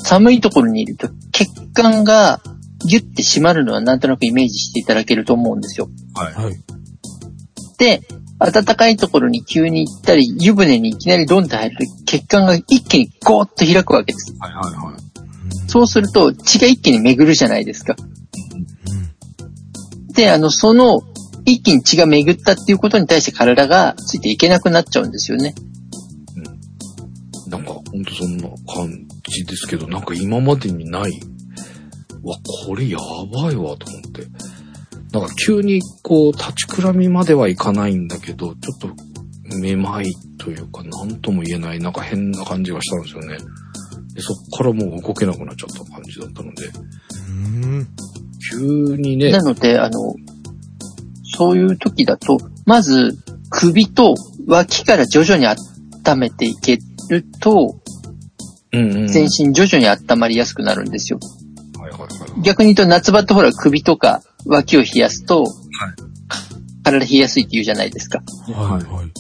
[0.02, 2.40] 寒いところにいると血管が
[2.86, 5.88] ギュッて締まるのはなんとなくイメージしていただけると思うんですよ。
[6.14, 6.34] はい。
[6.34, 6.54] はい。
[7.78, 8.00] で、
[8.38, 14.34] 暖かいところに急に行ったり、湯船にいきなりドンって入ると血管が一気にゴーッと開くわけです。
[14.38, 15.00] はいはいはい。
[15.68, 17.94] そうすると血が一気に巡るじゃないですか。
[17.98, 18.02] う
[20.10, 20.14] ん。
[20.14, 21.02] で、あの、その、
[21.52, 25.54] 一気に血が巡ったっていうことに対して体がついていけなくなっちゃうんですよね。
[27.48, 31.12] なんか、ほんとそんな感じですけど、なんか今までにない、
[32.22, 32.36] わ、
[32.66, 32.98] これや
[33.32, 34.26] ばいわと思って。
[35.12, 43.38] なんか急にこう、立ちくらみまではいかないんだけど、ちょっと、めまいというか、なんとも言えない、なんか変な感じがしたんですよね。
[44.14, 46.70] でそっからもう動けなくなっちゃった感じだったので、
[47.28, 47.88] うん。
[48.50, 50.14] 急にねな、ので、あの、
[51.40, 53.16] そういう時だと、まず
[53.48, 54.14] 首と
[54.46, 57.80] 脇から徐々に温めていけると、
[58.72, 59.08] うんうん。
[59.08, 61.18] 全身徐々に温まりやすくなるんですよ。
[61.78, 62.42] はいはいはい。
[62.42, 65.46] 逆に言うと夏場ってほら首とか脇を冷やすと、
[66.84, 68.22] 体冷えやすいって言うじゃないですか。
[68.52, 68.84] はい。
[68.84, 69.10] はい。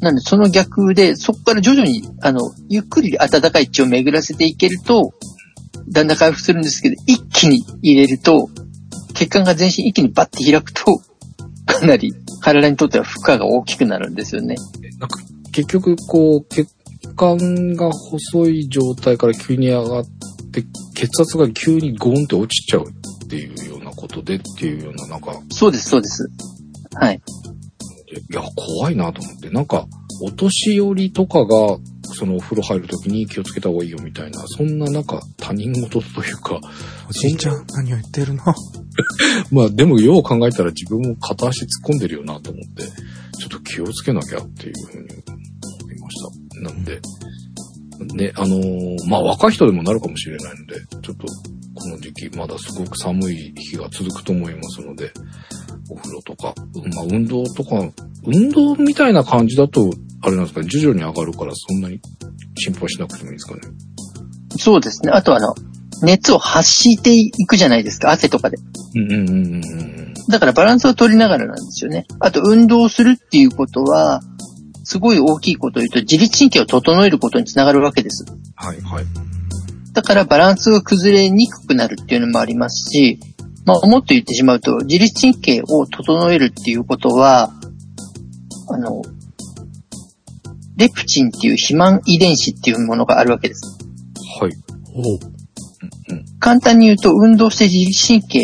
[0.00, 5.12] なのでその逆で、そこから徐々に、あの、ゆっくり暖かい血を巡らせていけると、
[5.90, 8.48] だんだん回復するんですけど、一気に入れると、
[9.12, 11.02] 血管が全身一気にバッて開くと、
[11.68, 14.56] かなり体にとっては負荷が大きくなるんですよね。
[14.98, 15.20] なんか、
[15.52, 16.68] 結局、こう、血
[17.14, 20.06] 管が細い状態から急に上がっ
[20.52, 26.28] て、血圧が急にゴーンって落ちちゃうっていうようなことでっていうような、なんか、そうです、そうです。
[26.94, 27.20] はい。
[28.30, 29.86] いや、怖いなと思って、なんか、
[30.22, 31.78] お年寄りとかが、
[32.14, 36.58] そのお風呂入るときに気をつけた方がいいよみたいな、そんななんか他人事というか、
[37.08, 38.42] おじいちゃん、何を言ってるの？
[39.52, 42.82] まあでもよう考えたら自分も片足突っ込んでるよなと思って、
[43.38, 45.08] ちょっと気をつけなきゃっていうふうに
[45.82, 46.22] 思いまし
[46.54, 46.60] た。
[46.62, 47.00] なんで、
[48.14, 51.26] ね、あのーまあ若い人でもなるかもしれないので、ちょっと
[51.74, 55.12] この時期まだすごく寒い日が続くと思いますので、
[55.90, 56.54] お風呂とか、
[56.94, 57.88] まあ運動とか、
[58.24, 59.90] 運動みたいな感じだと、
[60.22, 62.00] あれなんですかね、徐々に上がるからそんなに
[62.56, 63.60] 心配しなくてもいいですかね。
[64.58, 65.12] そうですね。
[65.12, 65.54] あとあの、
[66.02, 68.56] 熱を発していくじゃないですか、汗とかで。
[68.94, 70.14] うんうんうんうんうん。
[70.28, 72.06] だからバランスを取りながらなんですよね。
[72.20, 74.20] あと運動するっていうことは、
[74.84, 78.24] すごい大きいことを言うと自律神経を整えることにつながるわけです。
[78.56, 79.04] はいはい。
[79.92, 83.20] だからバランスが崩れにくくなるっていうのもありますし、
[83.66, 87.52] まあ、もっと言ってしまうと、自律神経を整えるっていうことは、
[88.70, 89.02] あの、
[90.78, 93.78] レプチンっていう肥満遺伝子っていうものがあるわけです。
[94.40, 94.52] はい。
[94.94, 95.18] おう。
[96.38, 98.38] 簡単に言うと、運動して自律神経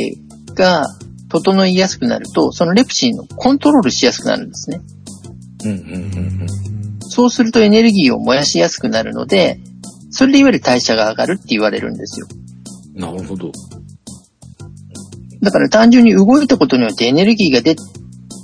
[0.55, 0.85] が
[1.29, 4.81] 整いやすくなると、そのレプチンをコントロールしやすくなるんですね。
[5.65, 6.49] うんうんうんうん。
[7.01, 9.61] そうするとエネルギーを燃やしやすくなるので、
[10.11, 12.27] それでいわゆる代謝が上がるって言われるんですよ。
[12.95, 13.53] なるほど。
[15.41, 17.77] だから単純に動いたことによってエネルギーが出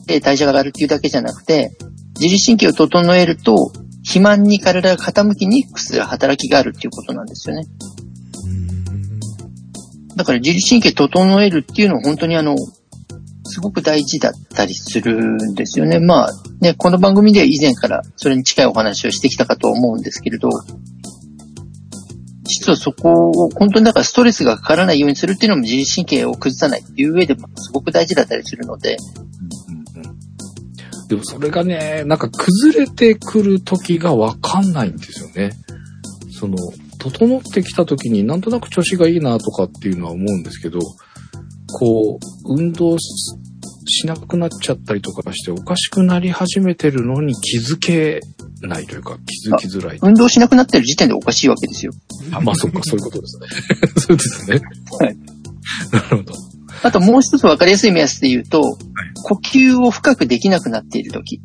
[0.07, 1.73] て代謝が上がるっていうだけじゃなくて、
[2.21, 3.73] 自律神経を整えると、
[4.11, 7.63] 肥満に体が傾きにくくする働きがあるっていうことなんですよね。
[10.17, 12.57] だから自律神経整えるっていうのは本当にあの、
[13.45, 16.01] すごく大事だったりするんですよね。
[16.01, 20.51] まあね、この番組では以前からそれに近いお話をしてきたかと思うんですけれど、
[22.43, 28.97] 実はそこを本当にだからストレスがかからないようにするっていうのも自律神経を崩さないっていう上でもすごく大事だったりするので、
[31.11, 35.51] でもそれがね、なんか崩れてくる時がわかんないんですよね。
[36.31, 36.57] その、
[37.01, 43.35] 整ってきた時になんとなく調子がいいなとかっていうのは思うんですけど、こう、運動し
[43.89, 48.21] しなくなっちゃったりとかしておかしくなり始めてるのに気づけ
[48.63, 49.99] ないというか気づきづらい。
[50.01, 51.93] 運動しなくなってる時点でおかしいわけですよ。
[52.31, 53.49] あまあそっか、そういうことですね。
[53.97, 54.61] そうですね。
[55.01, 55.17] はい。
[55.93, 56.50] なるほど。
[56.83, 58.79] あともう一つ分かりやすい目安で言うと、
[59.25, 61.41] 呼吸を深くできなくなっている時、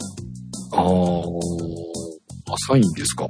[0.71, 3.28] ああ、浅いんですか？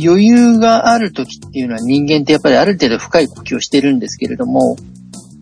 [0.00, 4.76] 余裕がある時っていうのは人間ってやっぱりある程度深い呼吸をしてるんですけれども、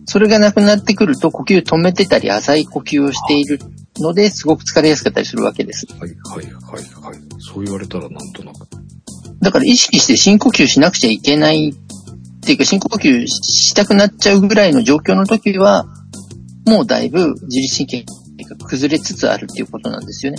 [0.05, 3.59] それがなくなってくると呼吸を止めてたり浅い呼吸をしている
[3.97, 5.85] のですごく疲れやすかったりするわけです。
[5.99, 7.19] はい、はい、はい、はい。
[7.39, 8.67] そう言われたらなんとなく。
[9.41, 15.85] だから意識して深呼吸しなくちゃいけないっていうか深呼吸したくなっちゃうぐらいの状況の時は、
[16.67, 18.05] もうだいぶ自律神経
[18.43, 20.37] が崩れつつあるっていうことなんですよね。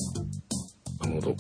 [1.02, 1.30] うるほど。
[1.30, 1.36] うん。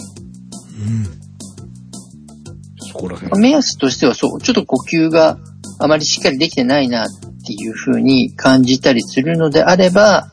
[2.78, 3.40] そこら辺。
[3.40, 5.38] 目安としてはそう、ちょっと呼吸が
[5.78, 7.08] あまりしっかりできてないなっ
[7.46, 10.32] ていう風に感じたりするのであれば、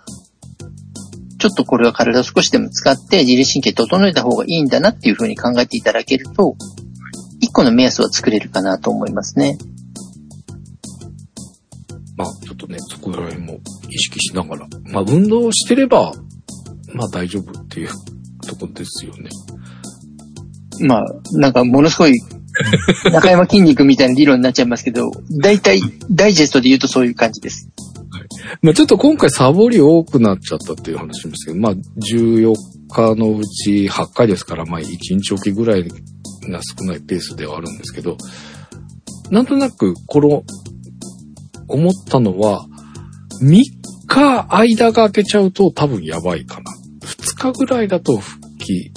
[1.37, 6.55] ちょっとこれは体を少しでも使って自律神経整えた方がいいんだなっていう風に考えていただけると、
[7.41, 9.57] 一個の目安は作れるかなと思いますね。
[12.17, 13.59] まあ、ちょっとね、そこら辺も
[13.95, 14.67] 意識しながら。
[14.91, 16.13] まあ、運動してれば、
[16.93, 17.89] まあ大丈夫っていう
[18.47, 19.29] とこですよね。
[20.81, 21.03] まあ、
[21.34, 22.13] なんかものすごい、
[23.12, 27.69] 中山筋肉みたいな理論になっちゃいますけど、大体、ダイジェストで言うとそういう感じです。
[28.62, 32.55] まあちょっと今回サボり多くなっちゃったっていう話しますけど、まあ14
[32.89, 38.17] 日のうち8回ですから、まあ1日おきぐらいが少ないペースではあるんですけど、
[39.31, 40.43] なんとなくこの、
[41.67, 42.65] 思ったのは、
[43.41, 46.71] 3日間が空けちゃうと多分やばいかな。
[47.01, 48.91] 2日ぐらいだと復帰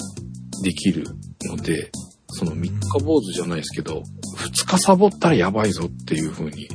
[0.63, 1.05] できる
[1.45, 1.91] ので、
[2.29, 4.03] その3日坊主じゃないですけど、
[4.37, 6.67] 2日サボったらやばいぞっていう風に、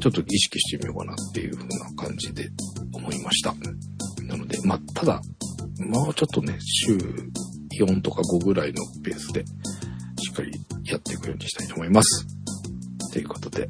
[0.00, 2.48] ちょっと意識してみようかなっていう風な感じで
[2.92, 3.54] 思いました。
[4.24, 5.20] なので、まあ、ただ、
[5.78, 6.96] もうちょっとね、週
[7.78, 9.44] 4とか5ぐらいのペースで、
[10.22, 10.52] しっかり
[10.84, 12.26] やっていくようにしたいと思います。
[13.12, 13.66] ということで、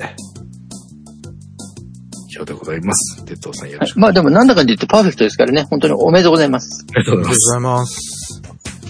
[2.30, 3.24] 以上でございます。
[3.24, 3.98] 哲夫さんよろしく。
[3.98, 6.86] まあでもなんだかんだ言ってパーフェクトですからね、本当におめでとうございます。
[6.94, 8.40] ありがとうございがとうます。
[8.40, 8.86] ございます。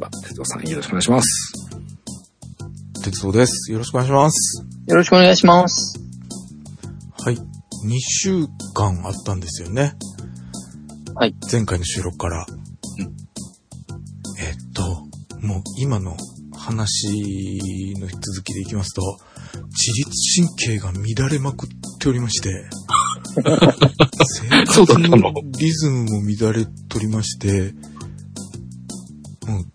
[0.00, 1.52] まあ哲夫さんよろしくお願いします。
[3.04, 3.70] 鉄道です。
[3.70, 4.66] よろしくお願いします。
[4.88, 6.00] よろしくお願いします。
[7.24, 7.36] はい。
[7.36, 7.40] 2
[8.00, 9.94] 週間あったんですよね。
[11.14, 11.34] はい。
[11.52, 12.44] 前回の収録から。
[14.40, 14.82] えっと、
[15.46, 16.16] もう今の
[16.56, 19.18] 話の続きでいきますと、
[19.68, 22.64] 自律神経が乱れまくっておりまして、
[24.40, 27.74] 生活ののリズムも乱れとりまして、
[29.46, 29.68] もう、なんて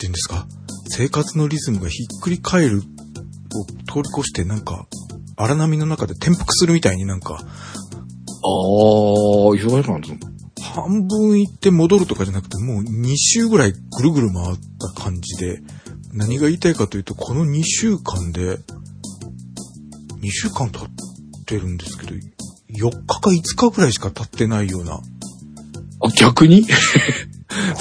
[0.00, 0.46] 言うんですか、
[0.88, 4.86] 生活のリズムがひっくり返るを通り越してなんか、
[5.36, 10.34] 荒波の中で転覆するみたいになんか、あー、忙しくなったの
[10.74, 14.56] 半分行って戻るとかじゃなくて、もう2週ぐらいぐるぐる回っ
[14.94, 15.60] た感じで、
[16.12, 18.58] 何が言いたいかというと、この2週間で、
[20.24, 20.88] 2週間経っ
[21.46, 25.00] てるんですけど、4日か5日ぐらいしか経ってないような、あ、
[26.18, 26.64] 逆に？
[26.66, 26.72] す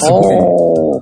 [0.09, 1.01] ごい。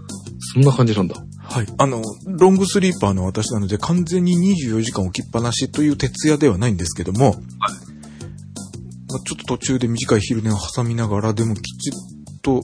[0.53, 1.15] そんな感じなんだ。
[1.43, 1.65] はい。
[1.77, 11.93] あの、ロングスリーパーの私なので、完全に24時間置きっぱなしという徹夜ではないんですけども、まあちょっと途中で短い昼寝を挟みながら、でもきちっ
[12.41, 12.63] と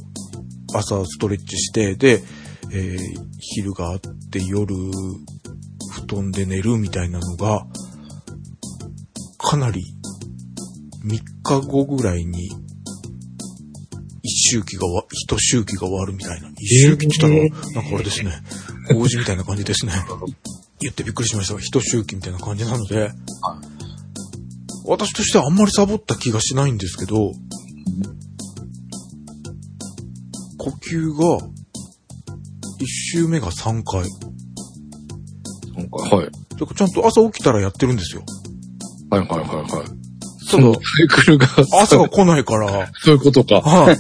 [0.73, 2.23] 朝ストレッチして、で、
[2.71, 3.99] えー昼があっ
[4.31, 7.65] て夜、布団で寝るみたいなのが、
[9.49, 9.81] かなり
[11.05, 12.49] 3日後ぐらいに、
[14.21, 16.49] 一周期がわ、一周期が終わるみたいな。
[16.57, 18.31] 一周期って言ったら、なんかあれですね。
[18.89, 19.93] 工事みたいな感じですね。
[20.81, 23.09] 言ってびっくりしましたが、一周期みたいな感じなので、
[24.85, 27.31] 私としてはあんまりサボった気がしないんですけど、
[30.57, 31.47] 呼吸が、
[32.79, 34.09] 一周目が3回。
[35.73, 36.29] なんか、はい。
[36.75, 38.23] ちゃんと朝起きたらやってるんですよ。
[39.09, 39.87] はいはいはいはい。
[40.49, 41.45] そのサイクルが、
[41.81, 43.59] 朝が来ないから、 そういうことか。
[43.61, 43.97] はい。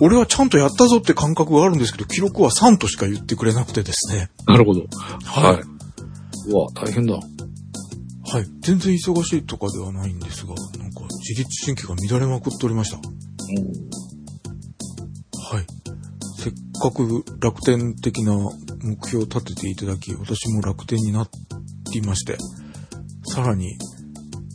[0.00, 4.30] 俺はちゃんとやったぞって感覚があるんですけど、記録は3としか言ってくれなくてですね。
[4.46, 4.84] なるほど。
[5.24, 5.62] はいはい。
[6.48, 7.14] うわ、大変だ。
[7.14, 7.20] は
[8.40, 8.46] い。
[8.60, 12.96] 全然忙しいとかではないんですが、なんか自律神経が乱れまくっておりました。
[12.96, 13.02] は
[15.60, 15.66] い。
[16.38, 18.50] せっかく楽天的な目
[19.06, 21.28] 標を立てていただき、私も楽天になっ
[21.92, 22.36] ていまして、
[23.24, 23.76] さらに、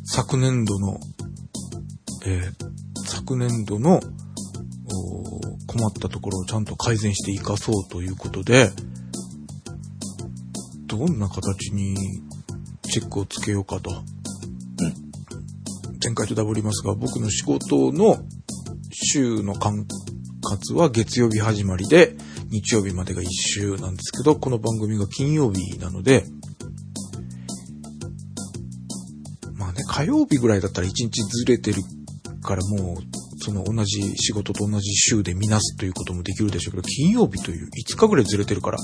[0.08, 1.00] 昨年度の、
[2.26, 2.68] えー
[3.28, 4.00] 昨年度の
[5.66, 8.70] 困ったところをちゃんと改善して活かそうということで、
[10.88, 11.98] どんな形に
[12.84, 13.92] チェックをつけようかと。
[16.02, 18.18] 前回とダブりますが、僕の仕事の
[18.94, 19.86] 週の管
[20.42, 22.16] 轄は月曜日始まりで、
[22.50, 26.24] 日曜日までが1週なんですけど、この番組が金曜日なので、
[29.98, 31.82] 火曜日ぐらいだったら1日ずれてる
[32.44, 38.78] からもう、その同じ仕事と同じ週で見なすということもできるでしょうけど、金曜日という5日ぐらいずれてるから、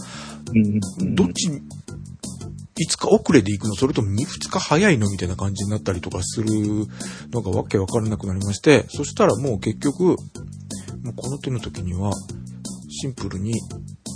[1.13, 6.49] どっちに、5日遅れで行くのそれとも 2, 2日早いのみたいな感じになったりとかする
[7.31, 10.03] のがわけわからなくなりまして、そしたらもう結局、
[11.03, 12.11] もうこの手の時には、
[12.89, 13.53] シンプルに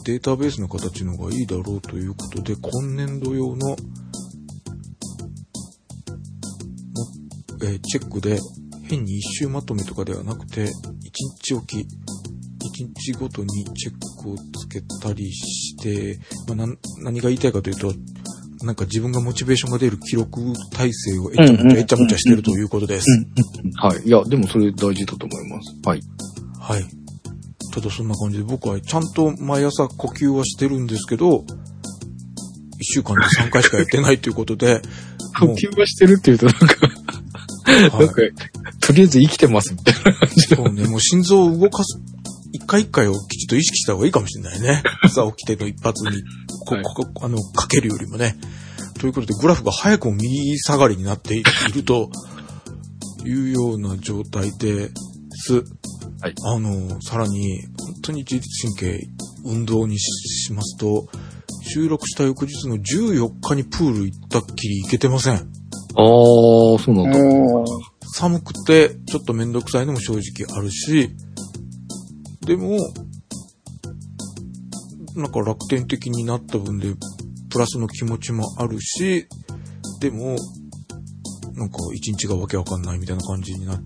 [0.03, 3.75] データベースの形の方がいいだろうということで、今年度用の、
[7.67, 8.39] えーチェックで、
[8.89, 10.67] 変に一周まとめとかではなくて、1
[11.43, 11.85] 日おき、
[12.85, 16.19] 日ごとにチェックをつけたりして、
[16.53, 16.67] まあ、
[17.01, 17.93] 何が言いたいかというと、
[18.63, 20.41] なんか自分がモチベーションが出る記録
[20.71, 23.05] 体制をえっちゃもちゃえっちゃもちゃしてるということです。
[23.75, 24.07] はい。
[24.07, 25.75] いや、でもそれ大事だと思います。
[25.85, 26.01] はい。
[26.59, 26.85] はい。
[27.73, 31.45] ただそんな感じで僕はちゃんと毎朝呼吸はしてるんですけど、
[32.79, 34.81] 一週間で3回しかやってないということで、
[35.39, 36.86] もうはしてるって言うとなんか、はい
[37.81, 37.97] なんか、
[38.81, 41.99] とりあえず生きてますみたいな感じそうね、もう心臓を動かす、
[42.53, 44.83] 一回一回をきちっと意識した方がいいかもしれないね。
[45.03, 46.11] 朝起きての一発に、
[46.65, 48.37] こはいここあの、かけるよりもね。
[48.99, 52.09] ということで、グラフが早くも右下がりになっていると
[53.25, 54.89] いうような状態で
[55.31, 55.63] す。
[56.19, 59.07] はいあの、さらに、本当に自律神経、
[59.45, 60.09] 運動にし
[60.45, 61.07] しますと、
[61.61, 65.56] 収録した翌日の14日にプール行ったっきり行けてません。
[65.97, 66.03] ああ、
[66.77, 67.17] そうなんだ。
[68.13, 71.09] 寒くて、ちょっとめんどくさいのも正直あるし、
[72.45, 72.77] でも、
[75.15, 76.93] なんか楽天的になった分で、
[77.49, 79.27] プラスの気持ちもあるし、
[79.99, 80.37] でも、
[81.53, 83.79] なんか一日がわけわかんないみたいな感じになっ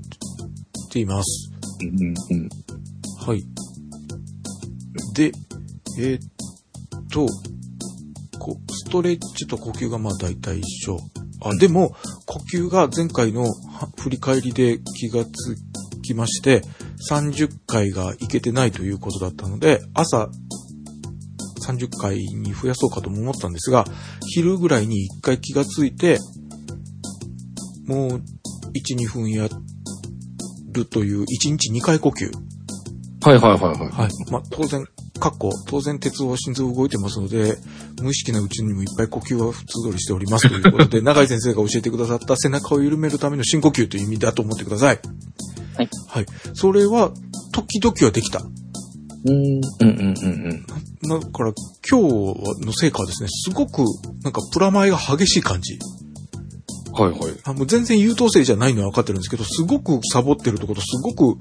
[0.91, 1.51] ています。
[1.80, 2.49] うんうん
[3.26, 3.43] はい。
[5.14, 5.32] で、
[5.97, 7.26] えーっと、
[8.39, 10.97] こう、ストレッチと呼吸がまあ大体一緒。
[11.41, 13.49] あ、でも、呼吸が前回のは
[13.99, 15.55] 振り返りで気がつ
[16.01, 16.61] きまして、
[17.09, 20.29] 30回がいけてないということだったので、朝
[21.61, 23.85] 30回に増やそうかとも思ったんですが、
[24.27, 26.19] 昼ぐらいに1回気がついて、
[27.87, 28.09] もう
[28.73, 29.47] 1、2分や
[30.71, 32.31] るという1日2回呼吸。
[33.23, 33.89] はいはいはいはい。
[33.89, 34.09] はい。
[34.31, 34.85] まあ、当然、
[35.19, 37.57] かっこ、当然鉄は心臓動いてますので、
[38.01, 44.99] 無意識なうちにもいっぱい呼吸は普通通りしておりますということで、 長井先生が教えてくださった背中を緩めるための深呼吸という意味だと思ってください。
[45.77, 45.89] はい。
[46.07, 46.25] はい。
[46.53, 47.11] それは、
[47.51, 48.41] 時々はできた？
[49.23, 50.65] うんうんうんうん
[51.03, 51.21] うん。
[51.21, 51.53] だから、
[51.89, 53.83] 今日の成果はですね、すごく、
[54.23, 55.77] なんかプラマイが激しい感じ。
[56.93, 57.33] はいはい。
[57.43, 61.39] あもう全然優等生じゃないのは分かってるんですけど、すごくサボってるところと、すごく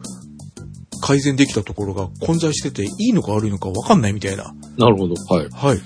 [1.00, 4.54] 改善できたところが混在してて、いいのか悪いのか分かんないみたいな。
[4.76, 5.14] なるほど。
[5.34, 5.48] はい。
[5.50, 5.80] はい。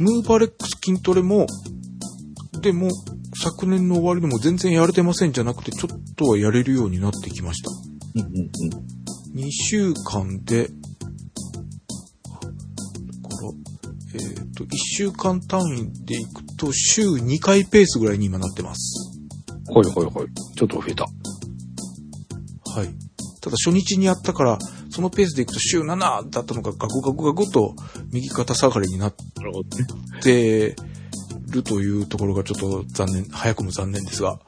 [0.00, 1.46] ムーバレックス筋トレも、
[2.62, 2.88] でも、
[3.38, 7.70] 昨年の終わりでも全然やれてませんじゃなくて、ちょっとはやれるようになってきました。
[8.14, 8.50] うんうんうん。
[9.38, 10.74] 2週間で、だか
[13.42, 13.50] ら、
[14.14, 19.20] えっ、と、1週間単位でいくと、週2回ペースぐらいに今なってます。
[19.68, 20.26] はいはいはい。
[20.56, 21.04] ちょっと増えた。
[21.04, 22.88] はい。
[23.42, 24.58] ただ初日にやったから、
[24.90, 27.74] そのペースでいくと週7だったのがガクガクガクと
[28.12, 29.14] 右肩下がりになっ。
[30.22, 30.76] て
[31.50, 34.38] るというところがちょっと残念、早くも残念ですが。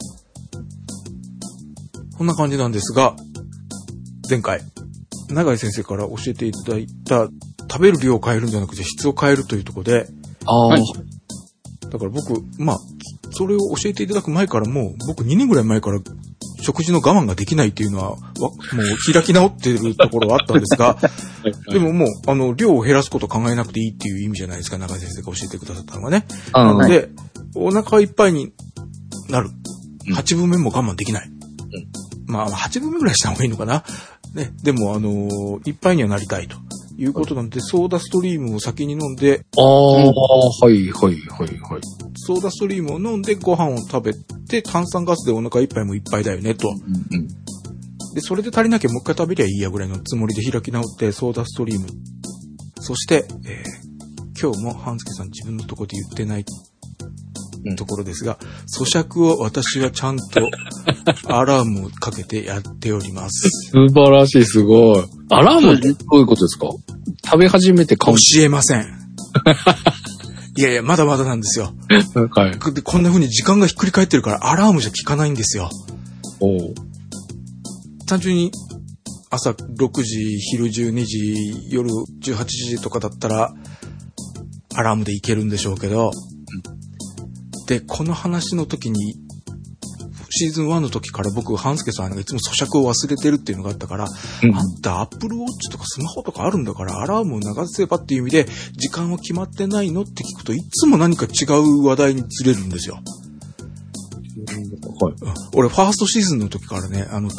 [2.17, 3.17] こんな感じなんですが、
[4.29, 4.61] 前回、
[5.29, 7.29] 長井先生から教えていただいた、
[7.71, 10.07] 食べる量を変えるんじゃなくて質を変えるというところで、
[10.45, 10.83] ああ、はい
[11.91, 12.79] だから僕、まあ、
[13.33, 16.01] それを教えていただく前からもう、僕2年ぐらい前から
[16.63, 20.97] 食事の我慢ができないっていうのは、わもう開き直ってるところはあったんですが、
[21.71, 26.27] でももう、あの、量を減らすことを考えなくていいっていう意味じゃないですか、中井先生が教えてくださったのがね。
[26.53, 27.11] ああ、はいで、
[27.55, 28.53] お腹いっぱいに
[29.29, 29.49] なる。
[29.49, 29.63] うん
[30.15, 31.31] 8分目も我慢できない。
[32.27, 33.85] まあ、8分目ぐらいした方がいいのかな。
[34.35, 34.53] ね。
[34.63, 36.57] でも、あのーいっぱいにはなりたいと
[36.97, 41.81] いうことなので、ソーダストリームを先に飲んで、ああ、はいはいはいはい。
[42.15, 44.13] ソーダストリームを飲んでご飯を食べ
[44.49, 46.69] て、炭酸ガスでお腹いっぱいもいっぱいだよね、と。
[46.69, 47.27] うんうん。
[48.15, 51.87] で、それで足りなきゃもう一回食べりゃいいやぐらいのつもりで開き直って、ソーダストリーム。
[52.81, 53.83] そして、えー
[54.43, 56.45] 今日も半助さん自分のところで言ってない
[57.65, 58.39] うんところですが、
[58.79, 60.51] 咀嚼を私はちゃんと
[61.33, 63.49] アラームをかけてやっております。
[63.71, 65.05] 素晴らしい、すごい。
[65.31, 66.67] アラームってどういうことですか？
[67.25, 68.87] 食べ始めて教顔えません。
[70.57, 71.73] いやいや、まだまだなんですよ。
[72.35, 72.75] はい。
[72.75, 75.71] でこんな風に時間がひっくり返ってるからアラームじゃ効かないんですよ。
[78.07, 78.51] 単純に
[79.31, 81.89] 朝6時、昼12時、夜
[82.23, 83.55] 18時とかだったら、
[84.75, 86.11] アラームでいけるんでしょうけど、
[87.67, 89.15] で、この話の時に、
[90.35, 94.07] シーズン1の時から僕、半助さんがいつも咀嚼を忘れてるっていうのがあったから、
[94.43, 102.95] うんあんたアップルウォッチとかスマホとかあるんだから、アラームを流せばっていう意味で、時間は決まってないのって聞くといつも何か違う話題にずれるんですよ。
[105.01, 105.15] はい。
[105.55, 107.35] 俺、ファーストシーズンの時からね、あの、き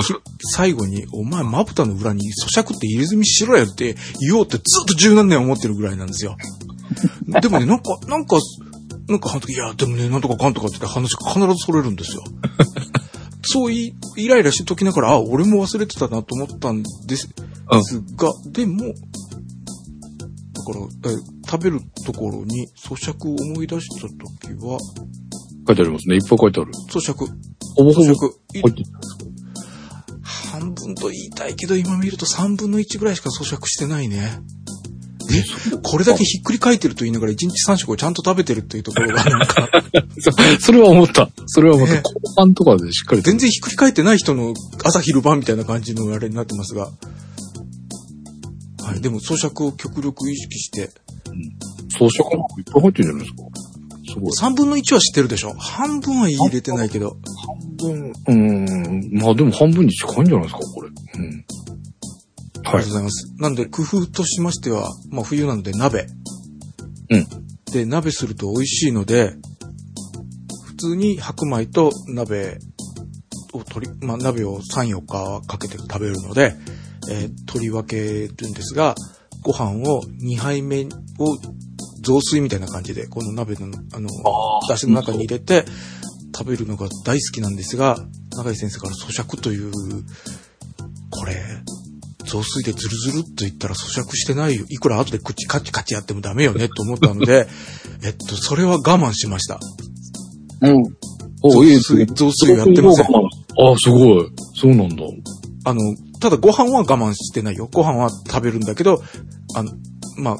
[0.56, 6.38] 最後に、お前、まぶたの裏に咀嚼って入れ墨しろよって言おうってずっと十何年思ってるぐらいなんですよ。
[7.42, 8.38] でもね、なんか、なんか、
[9.08, 12.24] なんか、いや、でもね、なんとかかんとかって言って話が必ずそれるんですよ。
[13.46, 17.28] そうい、イライラしてときながら、あ、俺も忘れてたなと思ったんです。
[17.28, 18.94] ですが、でも、だ
[20.64, 24.80] から、え食べるところに咀嚼を思い出したときは、
[25.68, 26.16] 書いてありますね。
[26.16, 26.72] いっぱい書いてある。
[26.90, 27.28] 咀嚼、
[27.76, 28.34] ほぼほぼ咀書嚼、
[30.24, 34.40] 半分と言いたいけど、今見ると3分の1ぐらいしか咀嚼してないね。
[35.32, 35.44] え、
[35.82, 39.70] これだけひっくり返ってると言いながら1日3食をちゃんと食べてるっていうところが なんか、
[40.20, 41.30] そそれは思った。
[41.46, 41.94] それは思った。
[41.96, 44.54] ね後半とかでしっかりと全然ひっくり返ってない人の
[44.84, 46.90] 朝昼晩みたいな感じのあれになってますが。
[48.84, 49.02] はい。
[49.02, 50.90] でも咀嚼を極力意識して、
[51.98, 53.44] 装飾なんかいっぱい入ってるじゃないですか。
[54.14, 54.52] すごい。
[54.52, 57.18] 3分の1は知ってるでしょ半分は入れてないけど。
[57.48, 59.22] 半分、うーん。
[59.22, 60.90] まあでも半分に近いんじゃないですか、これ。
[60.90, 61.46] うん。
[62.64, 62.94] はいありがとうご。
[62.94, 63.34] ざいます。
[63.38, 66.08] なんで、工夫としましては、まあ冬なので鍋。
[67.10, 67.28] うん。
[67.72, 69.34] で、鍋すると美味しいので、
[70.66, 72.58] 普通に白米と鍋
[73.54, 76.56] を取り、まあ鍋を3、4日かけて食べるので、
[77.10, 78.96] えー取り分けるんですが、
[79.44, 80.88] ご飯を2杯目を
[82.02, 85.66] 雑炊みたいな感じで、この鍋の、あの、あ出汁の中に入れて
[86.36, 87.98] 食べるのが大好きなんですが、
[88.36, 89.72] 永井先生から咀嚼という、
[91.12, 91.36] これ、
[92.34, 94.66] 雑炊でズルズルっと言ったら咀嚼してないよ。
[94.68, 97.48] いくら後で口カチカチやってもダメよねと思ったので、
[98.04, 99.60] えっと、それは我慢しました。
[100.62, 100.84] うん。
[101.44, 102.08] お、いいですね。
[102.08, 103.06] 雑炊やってません。
[103.06, 104.28] ああ、すごい。
[104.56, 105.04] そうなんだ。
[105.66, 105.80] あの、
[106.20, 107.70] ただご飯は我慢してないよ。
[107.72, 109.04] ご飯は食べるんだけど、
[109.54, 109.72] あの、
[110.18, 110.38] まあ、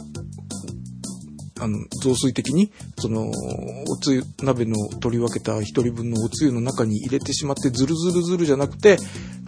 [1.60, 8.98] あの、雑炊的に、その、おつゆ、鍋の取り分けた一人分のおつゆの中に入れてしまって、ズルズルズルじゃなくて、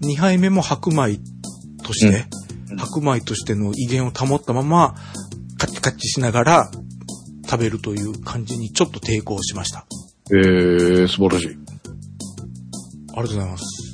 [0.02, 1.20] 二杯目も白米
[1.86, 2.46] として、うん
[2.78, 4.96] 白米としての威厳を保ったまま、
[5.58, 6.72] カチカチしながら
[7.46, 9.86] 食べるという感じにちょっと抵抗しました。
[10.34, 11.48] ええ素晴らしい。
[11.48, 13.86] ありがとうございます。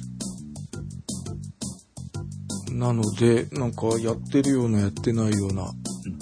[2.71, 5.71] なので、なんかやってるようなやってないような。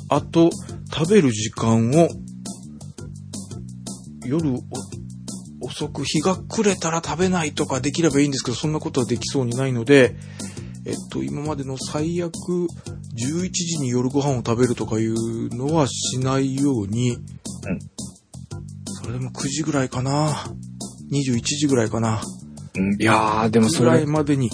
[0.09, 0.49] あと、
[0.91, 2.09] 食べる時間を、
[4.25, 4.51] 夜
[5.61, 10.17] お遅く日が暮れたら食べないとかできればいいんですけど、そんなことはできそうにないので、
[10.89, 17.19] えっと、今までの最悪、11時に夜ご飯を食べるとかいうのはしないように、
[19.01, 20.51] それでも9時ぐらいかな。
[21.11, 22.21] 21時ぐらいかな。
[22.75, 24.49] うんいやー、でもそぐられ、いまでに、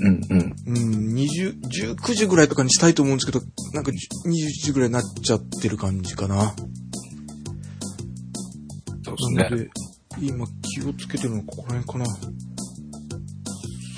[0.00, 0.54] うんうん。
[0.66, 1.60] うん、20、
[1.94, 3.40] 19時ぐらいとかにしたいと思うんですけど、
[3.72, 3.94] なんか10
[4.28, 6.54] 21時ぐらいになっちゃってる感じかな。
[9.04, 9.44] そうですね。
[9.44, 9.70] なので、
[10.20, 12.06] 今気をつけてるのはここら辺かな。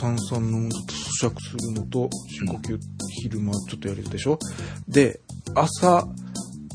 [0.01, 2.79] 炭酸の咀嚼するのと、深呼吸、
[3.21, 4.39] 昼間ちょっとやるでしょ？
[4.87, 5.21] で、
[5.53, 6.07] 朝、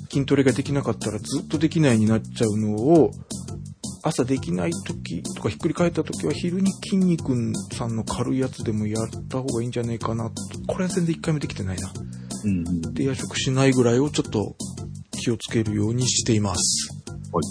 [0.09, 3.11] 筋トレができなかったらずっとできないになっちゃうのを、
[4.05, 7.35] 朝できない時とかひっくり返った時は昼に筋肉
[7.74, 10.35] さんの軽いやつでもやった方がいいんじゃないかなと。
[10.68, 11.91] これは全然一回もできてないな。
[12.45, 12.95] うんうん。
[12.95, 14.55] で、夜食しないぐらいをちょっと
[15.11, 16.89] 気をつけるようにしています。
[17.33, 17.45] はい。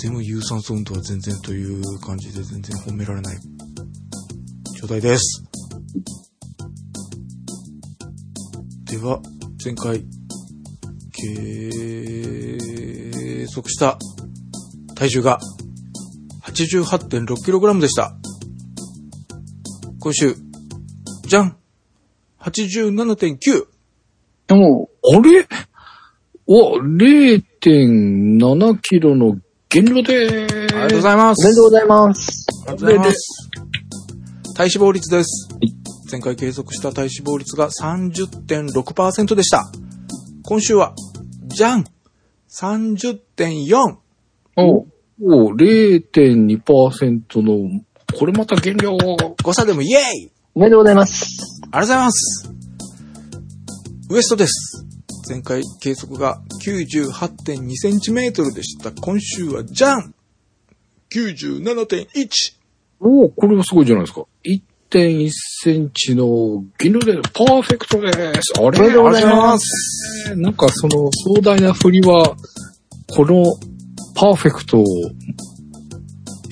[0.00, 3.38] 全部有酸素運動は全然という感じで全然褒められない
[4.80, 5.44] 状態です。
[8.84, 9.20] では、
[9.62, 10.02] 前回、
[11.12, 11.70] 計
[13.46, 13.98] 測した
[14.94, 15.38] 体重が
[16.42, 18.16] 88.6kg でした。
[20.00, 20.34] 今週、
[21.28, 21.56] じゃん
[22.40, 23.66] !87.9!
[24.52, 25.46] おうあれ？
[26.46, 29.36] お、0.7キロの
[29.70, 30.76] 減量でーす。
[30.76, 32.46] ありがとうございまおめでとうございます。
[32.66, 33.50] ありがとうございます。
[34.56, 35.72] 体脂肪率ですい。
[36.10, 39.70] 前回計測した体脂肪率が30.6%でした。
[40.42, 40.92] 今週は、
[41.46, 41.84] じゃん
[42.50, 43.96] !30.4!
[44.56, 44.86] おう
[45.22, 47.80] お、0.2%の、
[48.18, 48.96] これまた減量。
[49.44, 51.62] 誤差でもイエーイおめでとうございます。
[51.62, 52.54] ありがとうございます。
[54.10, 54.89] ウエストです。
[55.30, 58.90] 前回計測が98.2センチメートルでした。
[58.90, 60.12] 今週はじゃん
[61.14, 62.28] !97.1!
[62.98, 64.24] おこれはすごいじゃないですか。
[64.44, 68.12] 1.1センチの減量でパーフェクトで
[68.42, 68.54] す。
[68.58, 70.34] ありがとうございます。
[70.34, 72.34] なんかその壮大な振りは、
[73.14, 73.44] この
[74.16, 74.86] パーフェクトを、い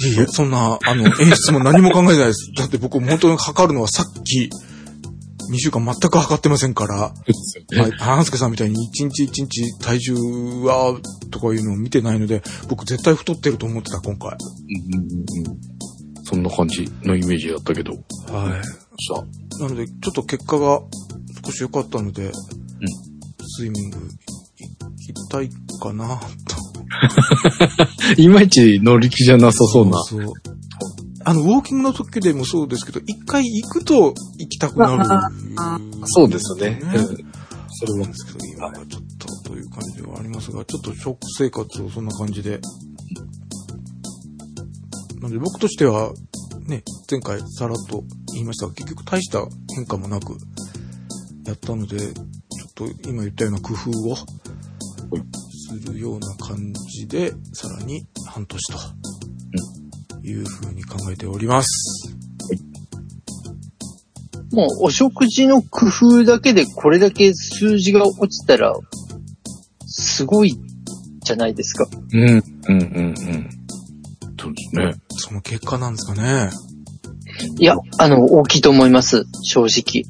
[0.07, 2.53] えいえ、そんな、あの、演出も何も考えてないです。
[2.57, 4.51] だって僕本当に測るのはさっき、
[5.51, 10.99] 2週間全く測ってませんから、はい、半助さんみたいに一日一日体重は、
[11.31, 14.31] とかいうのを見てないので、僕絶対太ってると思ってた、今回。
[14.31, 15.79] うんうんうん
[16.31, 17.93] そんな感じのイメージだったけど。
[17.93, 18.03] はい。
[18.03, 19.25] さ
[19.61, 20.83] なので、ちょっと結果が
[21.43, 22.31] 少し良かったので、
[23.47, 24.03] スイミングい
[25.09, 25.49] 行きたい
[25.81, 26.21] かな、
[28.17, 28.21] と。
[28.21, 30.03] いまいち乗り気じゃなさそうな。
[30.05, 30.33] そう。
[31.29, 35.05] あの、ウォーキングの時でもそうですけど、一回行くと行きたくなる。
[36.07, 36.81] そうですね。
[37.69, 38.07] それも。
[38.07, 39.03] ですけど、今はちょっ
[39.43, 42.61] とという感じはありますが、ちょっと食生活をそんな感じで。
[45.21, 46.15] なので僕としては、
[46.67, 50.35] ね、前回さらっと言いましたが、結局大した変化もなく
[51.45, 52.15] やったので、ちょっ
[52.75, 54.25] と今言ったような工夫をす
[55.93, 58.79] るような感じで、さらに半年と
[60.29, 62.17] いうふうに考えております。
[64.53, 68.75] もうお食事の工夫だけでこれだけ数字が落ちたら、
[69.87, 70.55] すごい
[71.23, 71.87] じゃないですか。
[72.13, 73.15] うん、うん、うん、うん。
[74.41, 74.95] そうですね。
[75.11, 76.51] その結果なんですかね。
[77.59, 79.25] いや、あの、大きいと思います。
[79.43, 80.05] 正直。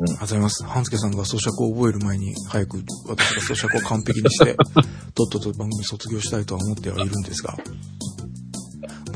[0.00, 0.64] ありがとうございます。
[0.64, 4.56] 半助さんが咀嚼を覚える前に、早く私が咀嚼を完璧にして、
[5.14, 7.56] とっとと番組卒業したいとは思ってはいるんですが、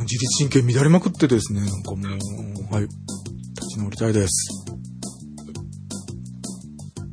[0.04, 4.64] 自律神経乱れまくってですね、なんかもう、はい、立ち直りたいです。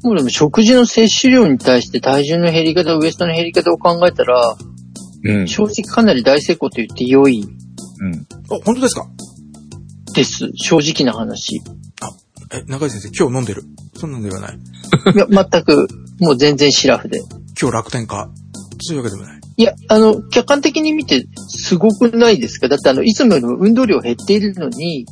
[0.03, 4.57] もうでも食事の摂取量に対して体重の減り方、ウエストの減り方を考えたら、
[5.23, 5.47] うん。
[5.47, 7.43] 正直かなり大成功と言って良い
[7.99, 8.13] うん。
[8.13, 9.07] あ、本当ですか？
[10.15, 10.49] です。
[10.55, 11.61] 正直な話。
[12.51, 13.63] え、中井先生、今日飲んでる？
[13.95, 14.55] そんなんではない。
[14.55, 15.87] いや、全く、
[16.19, 17.19] もう全然シラフで。
[17.61, 18.31] 今日楽天か。
[18.81, 19.40] そういうわけでもない。
[19.61, 22.67] いや、あの、客観的に見てすごくないですか？
[22.67, 25.05] だってあの、いつもよりも運動量減っているのに、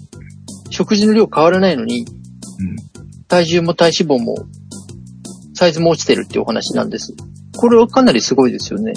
[0.71, 2.05] 食事の量変わらないのに、
[3.27, 4.35] 体重も体脂肪も、
[5.53, 7.13] サイズも落ちてるっていうお話なんです。
[7.57, 8.93] これはかなりすごいですよね。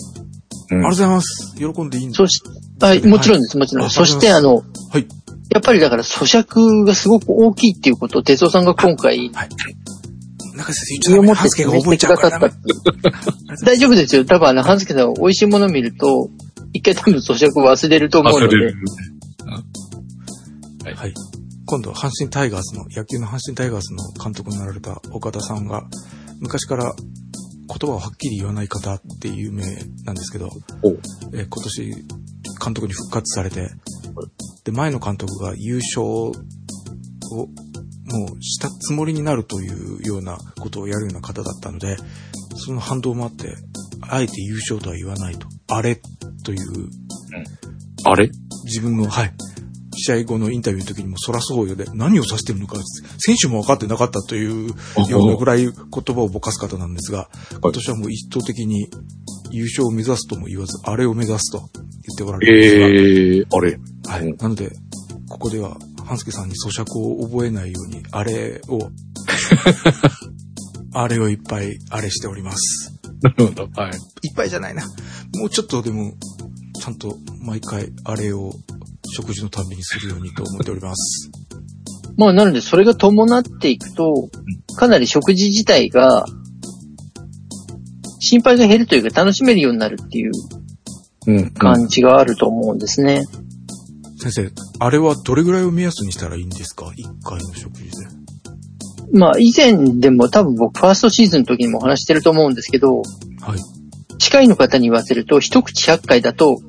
[0.70, 0.78] うん。
[0.78, 1.54] ありがとうございます。
[1.58, 2.40] 喜んでいいんそし、
[2.80, 3.86] はい、もちろんです、もちろん。
[3.86, 5.06] あそしてあの、はい。
[5.50, 9.48] やっぱりだから咀嚼がすごく大きいっていうことを、哲夫さんが今回、はい。
[10.54, 11.22] 中井先生、言っちゃダメ。
[11.22, 12.52] 身をもって半助が覚えちゃうからダメ。
[13.64, 14.24] 大丈夫ですよ。
[14.24, 16.30] 多分あの、半助さん美味しいもの見ると、
[16.72, 18.56] 一回多分咀嚼を忘れると思うので。
[20.94, 21.14] はい。
[21.66, 25.84] 今度は阪神タイガースの、野球の阪神タイガースの監督になられた岡田さんが、
[26.40, 29.64] 昔から言葉をはっきり言わない方って有名
[30.04, 30.50] なんですけど、
[31.32, 31.94] えー今年
[32.62, 33.70] 監督に復活されて、
[34.64, 36.32] で、前の監督が優勝を
[38.12, 41.96] もうしたつもりになるというようなことをやるような方だったので、
[42.56, 43.54] その反動もあって、
[44.02, 45.46] あえて優勝とは言わないと。
[45.68, 46.00] あれ
[46.44, 46.60] という
[48.04, 48.30] あれ？
[48.64, 49.32] 自分の、はい。
[49.94, 52.76] 試合後のインタビューの時にもそらそうよで何を指してるのか、
[53.18, 54.68] 選手も分かってなかったという
[55.08, 57.28] ようなぐらい言葉をぼかす方なんですが、
[57.60, 58.88] 今年はもう一方的に
[59.50, 62.90] 優勝を目指すとも言わず、あれを目指すと言っておられるんですが、え
[63.36, 63.78] えー、あれ
[64.24, 64.36] はい。
[64.38, 64.70] なので、
[65.28, 65.76] ここでは、
[66.12, 68.90] 半助さんに咀嚼を覚えないように、あれを、
[70.92, 72.92] あれをいっぱい、あれしております。
[73.22, 73.68] なるほど。
[73.74, 73.92] はい。
[73.92, 74.84] いっぱいじゃないな。
[75.38, 76.12] もうちょっとでも、
[76.78, 78.52] ちゃんと毎回、あれを
[79.14, 81.30] 食事のたびにするようにと思っております。
[82.18, 84.28] まあ、なので、それが伴っていくと、
[84.76, 86.26] かなり食事自体が、
[88.20, 90.32] 心配が減るというか楽しめるようになるっていう
[91.26, 91.50] うん。
[91.52, 93.24] 感じがあると思うんですね。
[94.22, 96.92] 先生、あれはどれぐらいを目安にしたらいいんですか ?1
[97.24, 98.06] 回の食事で。
[99.12, 102.98] まあ、以前でも多分僕、ファーストシーズンの時にもお話してると思うんですけど、
[103.40, 103.58] はい。
[104.18, 106.60] 歯科医の方に言わせると、一口100回だと、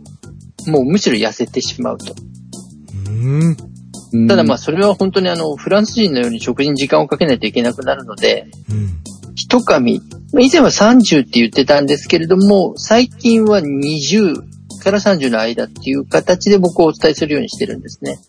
[0.66, 2.14] もうむしろ痩せてしまうと。
[2.14, 4.28] うーん。
[4.28, 8.90] ただまあ、それは本当にあの、フランス人のように食事に時間をかけないといけなくなるので、うん。
[9.36, 10.02] 一噛み、
[10.34, 14.53] まあ以前は30って言ってたんですけれども、最近は20
[14.84, 18.20] から30の間っていう形で僕をお伝えするようにしてるんですね。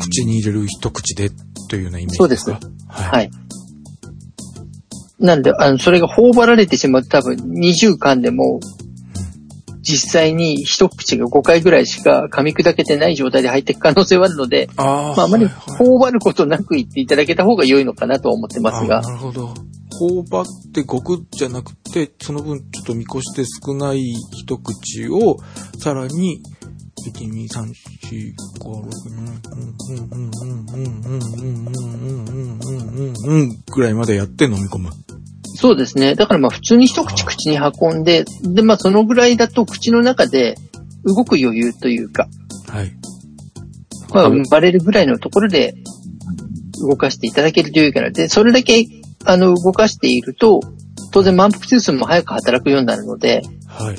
[0.00, 1.30] 口に入れる一口で
[1.68, 3.08] というようなイメージそうですかはい。
[3.10, 3.30] はい。
[5.18, 8.60] なんで、あの、それが頬張られてしまうと多分20巻でも、
[9.84, 19.54] 実際に一口が5回ぐらいしか噛み砕けてない状態で入っていく可能性はあるので、ああ、まあ、あまり頬張ることなく言っていただけた方が良いのかなと思ってますがあ、なるほど。
[19.98, 25.38] 頬張ってごくじゃなくて、その分ちょっと見越して少ない一口を、
[25.78, 26.42] さらに、
[27.06, 27.72] 1、2、3、
[28.02, 34.90] 4、5、6、7、うん、うん、うん、うん、うん、うん、うん、うん、うん、うん、うん、ぐらいまでやって飲み込む。
[35.56, 36.14] そうですね。
[36.14, 40.56] だからまあ普通に一口口に運んで、でまあそのぐらいだと口の中で
[41.04, 42.28] 動く余裕というか、
[42.68, 42.92] はい。
[44.12, 45.74] まあ生まれるぐらいのところで
[46.80, 48.84] 動かしていただけるというからで、それだけ
[49.24, 50.60] あの動かしていると、
[51.12, 53.96] 当然満腹中枢も早く働くようになるので、はい。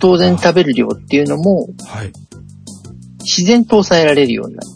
[0.00, 2.12] 当然食べる量っていうのもはい。
[3.20, 4.68] 自然と抑えられるようになる。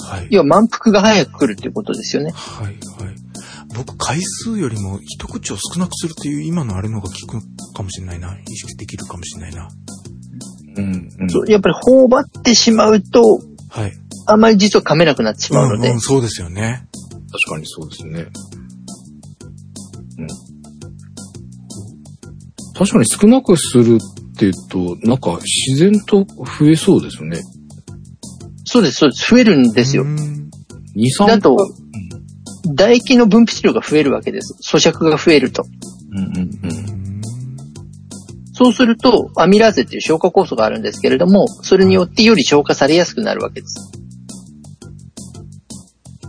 [0.00, 0.28] はい。
[0.30, 2.32] 要は満腹が早く来るっていうことですよね。
[2.32, 2.74] はい、はい。
[3.74, 8.36] 僕、回数よりも一口を少なくするという今のあれの方が効くかもしれないな。
[8.48, 9.68] 意識できるかもしれないな。
[10.76, 11.08] うん。
[11.20, 11.30] うん。
[11.30, 13.22] そうやっぱり頬張ってしまうと、
[13.70, 13.92] はい。
[14.26, 16.86] あんまり実は噛めなくなってしまうので、んんそうですよね。
[17.30, 18.26] 確かにそうですね。
[20.18, 20.26] うん。
[22.74, 23.98] 確かに少なくするっ
[24.36, 27.40] て言うと、なんか自然と増えそうですね。
[28.64, 29.30] そうです、そうです。
[29.30, 30.06] 増えるんですよう。
[30.06, 30.50] ん
[30.96, 31.56] 2、3だと、
[32.76, 34.56] 唾液の分泌量が増えるわけです。
[34.62, 35.64] 咀嚼が増えると。
[36.12, 36.50] うんうんう。
[36.62, 36.98] うんん
[38.52, 43.97] そうすると、アミラーゼっていう消化酵素があるんですけれども、それによってより消化されやすくなるわけです。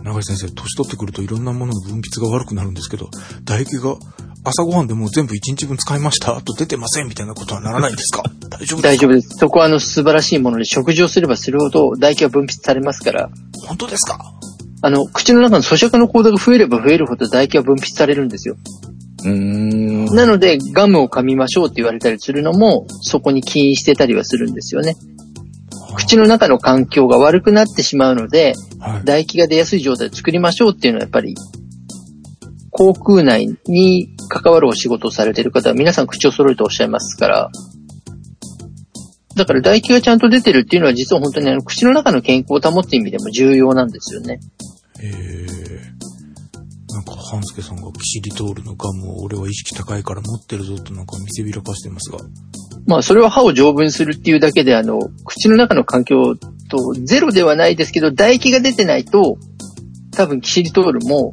[0.02, 3.10] 長井先生、年取ってくるといろんなものの分泌が悪くなるんですけど、
[3.44, 3.96] 唾液が
[4.44, 8.22] 朝ごはんでもう全部1日分使いました、あと出てませんみたいなことはならないんですか？
[8.48, 8.82] 大丈夫ですか？
[8.82, 9.28] 大丈夫です。
[9.38, 13.30] そこはあの素晴らしいもので、食事をすればするほど唾液が分泌されますから、
[13.66, 14.18] 本当ですか？
[14.82, 18.56] あの、口の中の咀嚼の行動が増えれば増えるほど唾液が分泌されるんですよ。
[19.24, 20.06] うーん。
[20.06, 24.96] なので、ガムを噛みましょうって言われたりするのも、そこに起因してたりはするんですよね。
[25.94, 29.00] 口の中の環境が悪くなってしまうので、はい。
[29.00, 31.34] 唾液が出やすい状態を作りましょうっていうのはやっぱり、
[32.70, 37.50] 口腔内に関わるお仕事をされている方は皆さん口を揃えておっしゃいますから、
[39.36, 44.40] だから唾液がちゃんと出てるっていうのは実は本当にあの口の中の健康を保つ意味でも重要なんですよね。
[45.02, 52.18] えー、なんか、半助さんがキシリトールのガムを俺は意識高いから持ってるぞとなんか見せびらかしてますが。
[52.90, 59.38] まあそれは歯を丈夫にするっていうだけであの、口の中の環境とゼロではないですけど、唾液が出てないと、
[60.10, 61.32] 多分キシリトールも、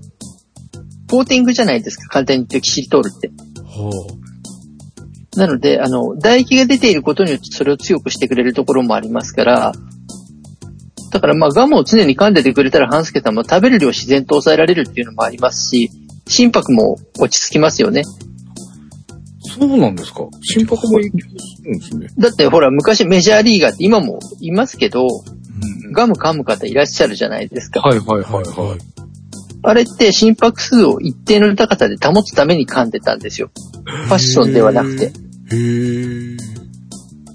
[1.09, 3.29] コーティングじゃないですか、簡単に言ってキシリトールって。
[3.29, 4.07] は
[5.35, 9.71] なので、あの、唾液が出ていることによってそれを強くしてくれるところもありますから、
[11.11, 15.89] だからまあガムを常に噛んでてくれたら、半助さんも食べる量を自然と抑えられるっていうのもありますし、
[16.27, 18.03] 心拍も落ち着きますよね。
[19.59, 21.17] そうなんですか心拍も影響
[21.55, 22.07] するんですね。
[22.17, 27.79] だってほら、昔メジャーリーガーって今もいますけど、うんガム噛む方いらっしゃるじゃないですか。
[27.79, 28.43] はいはいはい。
[28.43, 28.79] はい。
[29.63, 33.49] あれって心拍数を一定の高さで保つために噛んでたんですよ。
[33.85, 35.05] ファッションではなくて。
[35.05, 36.37] へー。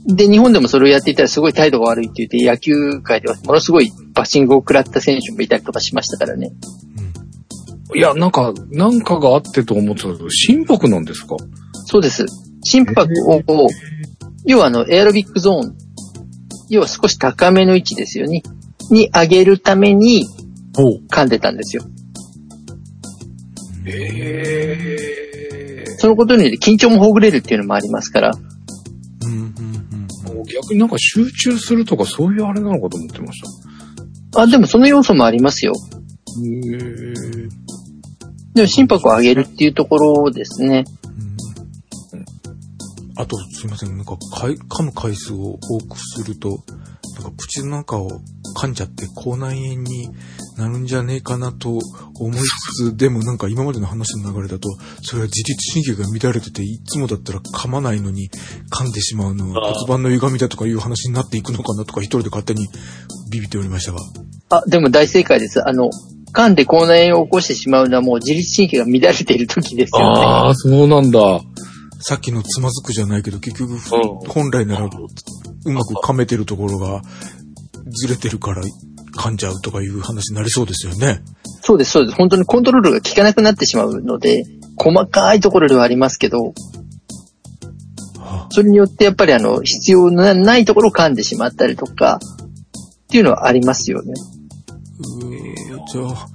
[0.07, 6.53] で、日本でもそれをやっていたらすごい態度が悪いって言って、野球界ではものすごいバッシングを食らった選手もいたりとかしましたからね。
[6.99, 11.37] うんいや、なんか、なんかがあってと思ってたけど、心拍なんですか？
[11.85, 12.27] そうです。
[12.65, 13.43] 心拍を、
[14.47, 15.77] 要はあの、エアロビックゾーン、
[16.71, 18.43] 要は少し高めの位置ですよね。
[18.91, 20.27] に上げるために。
[20.75, 21.85] 噛んでたんですよ。
[23.85, 28.33] えそのことによって緊張もほぐれるっていうのもありますから。
[29.25, 29.53] うんうんうん
[30.45, 33.41] 逆になんか集中するとかそういうあれなのかと思ってまし
[34.33, 34.43] た。
[34.43, 35.73] あ、でもその要素もありますよ。
[36.43, 36.53] へえ。
[38.55, 40.85] でも心拍を上げるっていうところですね。
[43.17, 46.65] うんあと、すいません、なんか、かい噛む回数を多くすると、
[47.15, 48.09] なんか口の中を
[48.57, 50.09] 噛んじゃって口内炎に
[50.57, 51.79] なるんじゃねえかなと
[52.15, 54.71] 思いつつ、でもなんか今までの話の流れだと、
[55.03, 58.31] それは自律神経が乱れてて、いつもだったら噛まないのに
[58.71, 62.69] 噛んでしまうのは骨盤の歪みだとかいう話になっていくのかなとか一人で勝手に
[63.31, 63.99] ビビっておりましたが。
[64.49, 65.67] あ、でも大正解です。
[65.67, 65.91] あの、
[66.33, 70.21] 噛んで口内炎を起こしてしまうのはもう自律神経が乱れている時ですよね。
[70.25, 71.41] ああ、そうなんだ。
[72.03, 73.79] さっきのつまずくじゃないけど、結局、ん
[74.29, 77.03] 本来なら、うまく噛めてるところが、
[77.87, 78.63] ずれてるから
[79.17, 81.23] 噛んじゃうとかいう話になりそうですよね。
[81.61, 82.17] そうです、そうです。
[82.17, 84.45] 本当にコントロールが効かなくなってしまうので、
[84.77, 86.55] 細かいところではありますけど、
[88.19, 92.19] はそれによってやっぱりあの、必要のないところを噛んでしまったりとか、
[93.05, 94.15] っていうのはありますよね。
[94.99, 96.27] うーじゃあ、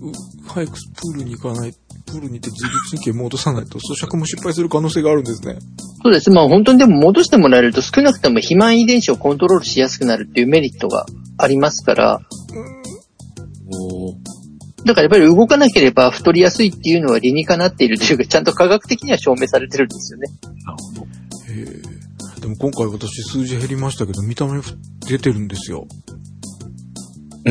[0.00, 0.12] う
[0.46, 1.74] 早くプールに行かない、
[2.10, 5.58] プールにて自律神経戻さないと咀嚼も失敗する可能性があるんですね。
[6.02, 6.30] そうです。
[6.30, 11.06] まあ本当にでも戻してもらえると少なくとも肥満遺伝子をコントロールしやすくなるっていうメリットが
[11.36, 12.20] ありますから、
[13.70, 14.14] お
[14.84, 20.28] だからやっぱり動かなければ太りやすいっていうのは理にかなっているというか、ちゃんと科学的には証明されてるんですよね。
[20.64, 21.02] なるほど。
[21.02, 21.06] へ
[22.36, 22.40] え。
[22.40, 24.60] でも今回私数字減りましたけど、見た目
[25.06, 25.86] 出てるんですよ。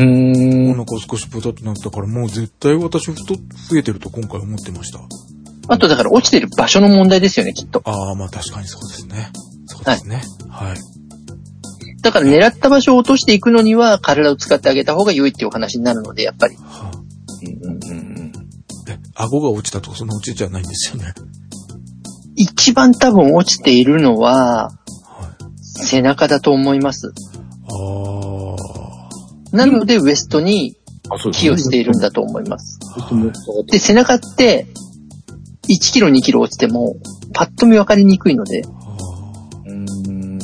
[0.02, 0.70] うーん。
[0.70, 5.00] お腹少しポタとなったから、もう絶対私太、増えてると今回思ってました。
[5.68, 7.82] あとだから落ちてる場所の問題ですよね、きっと。
[7.84, 9.30] ああ、まあ確かにそうですね。
[9.66, 10.22] そうですね。
[10.48, 10.76] はい。
[12.00, 16.56] だから狙った場所を落としていくのには体を使ってあげた方が良いっていうお話になるので、やっぱり。
[16.56, 16.98] はあ、
[17.42, 18.32] うんうんうん
[18.88, 21.12] え、顎が落ちたとかそんな落ちじゃないんですよね。
[22.36, 24.74] 一番多分落ちているのははい。
[25.60, 27.12] 背中だと思います。
[29.52, 30.76] なのでウエストに
[31.32, 32.78] 寄与しているんだと思います。
[33.70, 34.66] で、背中って
[35.68, 36.96] 1キロ2キロ落ちても
[37.34, 38.62] パッと見分かりにくいので。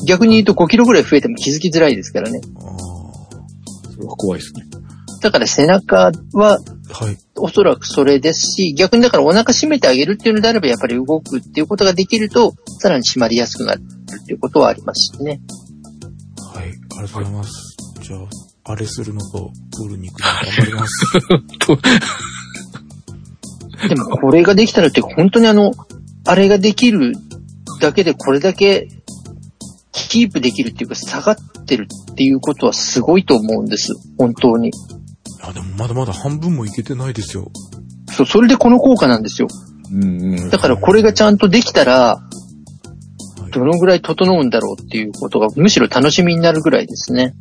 [0.07, 2.41] 逆に言うと5キロぐらい増えても気づきづらいですからね。
[3.95, 4.67] それは怖いですね。
[5.23, 7.17] だから背中ははい。
[7.37, 15.41] おそらくそれですし、逆にだからお腹締めてあげるっていうのであれば、やっぱり動くっていうことができると、さらに締まりやすくなるっていうことはありますしね。
[16.53, 16.65] はい。
[16.65, 17.77] ありがとうございます。
[18.03, 18.21] じゃあ、
[18.65, 21.05] あれするのと、プールに行くの頑張ります。
[21.59, 21.79] と
[23.89, 25.73] でもこれができたらって本当にあの、
[26.27, 27.13] あれができる
[27.81, 28.89] だけでこれだけ
[29.93, 31.37] キープできるっていうか下がっ
[31.67, 33.93] てるっていうことはすごいと思うんです。
[34.17, 34.69] 本当に。
[34.69, 34.73] い
[35.45, 37.51] や、でもまだまだ半分もいけてないですよ。
[38.13, 39.49] そう、それでこの効果なんですよ。
[39.93, 40.07] うんう
[40.47, 40.51] ん。
[40.51, 42.35] だからこれがちゃんとできたら、はい
[43.55, 47.37] どのぐらい整うんだろうっていうことがむしろ楽しみになるぐらいですね。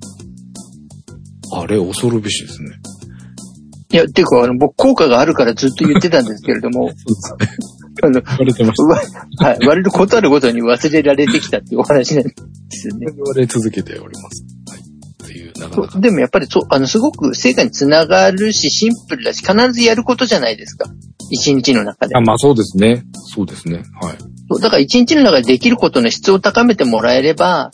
[1.56, 2.70] あれ、恐るべしですね。
[3.92, 6.90] いや、っていうか、あの、僕効果があるからずっと言ってたんですけれども、
[7.22, 7.74] そうですね。
[8.02, 9.02] あの、言われてましわ
[9.38, 12.34] はい、割とことあるごとに忘れられてきたっていうお話なんで
[12.72, 14.44] すよねわれ続けております。
[14.68, 14.80] はい。
[14.80, 16.00] っていう、なかなか。
[16.00, 20.90] でもやっぱりそう、あの、すごく成果につながるし、シンプルだし、必ずやることじゃないですか。
[21.30, 22.22] 一日の中であ、。
[22.22, 23.04] まあそうですね。
[23.14, 23.84] そうですね。
[24.02, 24.18] はい。
[24.50, 27.70] そうだから一日の中でできることの質を高めてもらえれば、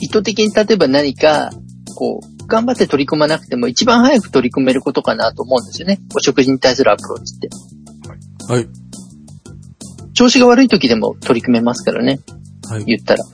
[0.00, 1.50] 意図的に例えば何か、
[1.96, 6.00] こう、頑張って取り組まなくても一番早く取り組めることかなと思うんですよね。
[6.14, 7.48] お食事に対するアプローチって。
[8.52, 8.68] はい。
[10.12, 12.18] 調子が悪い時でも取り組めますからね。
[12.68, 12.84] はい。
[12.84, 13.24] 言ったら。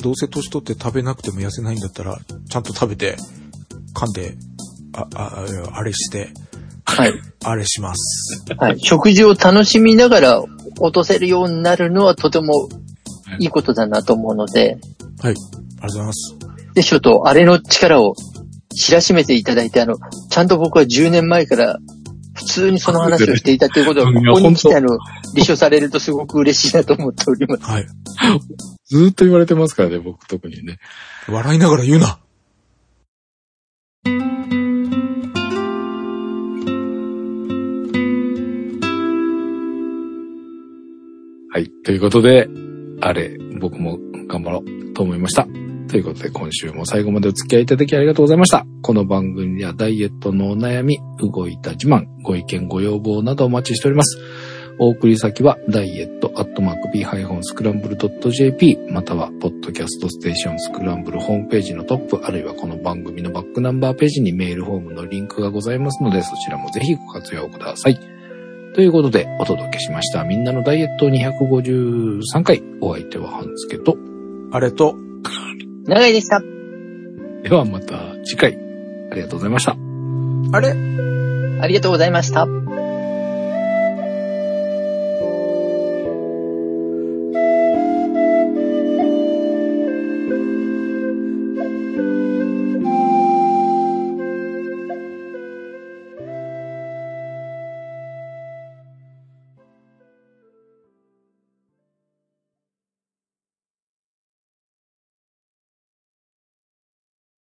[0.00, 2.18] どうせ年取って食べなくても痩せないんだったら、
[2.48, 3.16] ちゃんと食べて、
[3.94, 4.36] 噛んで、
[4.94, 6.28] あ、あ、ああれして、
[6.84, 7.12] はい。
[7.44, 8.44] あれします。
[8.56, 8.80] はい。
[8.80, 10.42] 食事を楽しみながら
[10.78, 12.68] 落とせるようになるのはとても
[13.38, 14.78] いいことだなと思うので、
[15.20, 15.32] はい。
[15.32, 16.37] ありがとうございます。
[16.78, 18.14] で、ちょっとあれの力を
[18.70, 19.96] 知らしめていただいて、あの、
[20.30, 21.80] ちゃんと僕は10年前から
[22.34, 24.96] 普通にその話をしていたということは、いやここに来てあの、
[25.34, 27.64] 立証されるとすごく嬉しいなと思っております。
[27.64, 27.86] はい。
[28.84, 30.78] ずーっと言われてますからね、僕特にね。
[31.28, 32.20] 笑いながら言うな。
[41.50, 41.68] はい。
[41.84, 42.48] ということで、
[43.00, 43.98] あれ、僕も
[44.28, 45.48] 頑張ろうと思いました。
[45.88, 48.66] ということで、今週も最後までお付き合いいただきありがとうございました。
[48.82, 54.18] この番組にはダイエットのお悩み、動いた自慢、ご意見ご要望などお待ちしております。
[54.78, 67.98] お送り先は、ダイエットアットマーク b-scramble.jp または、ポッドキャストステーションスクランブルホームページのトップ、あるいはこの番組のバックナンバーページにメールフォームのリンクがございますので、そちらもぜひご活用ください。
[68.74, 70.22] ということで、お届けしました。
[70.22, 72.62] みんなのダイエット253回。
[72.80, 73.96] お相手は半助と。
[74.52, 74.94] あれと、
[75.88, 76.40] 長いでした。
[77.42, 78.58] ではまた次回。
[79.10, 79.72] ありがとうございました。
[80.52, 80.74] あれ？
[81.60, 82.46] ありがとうございました。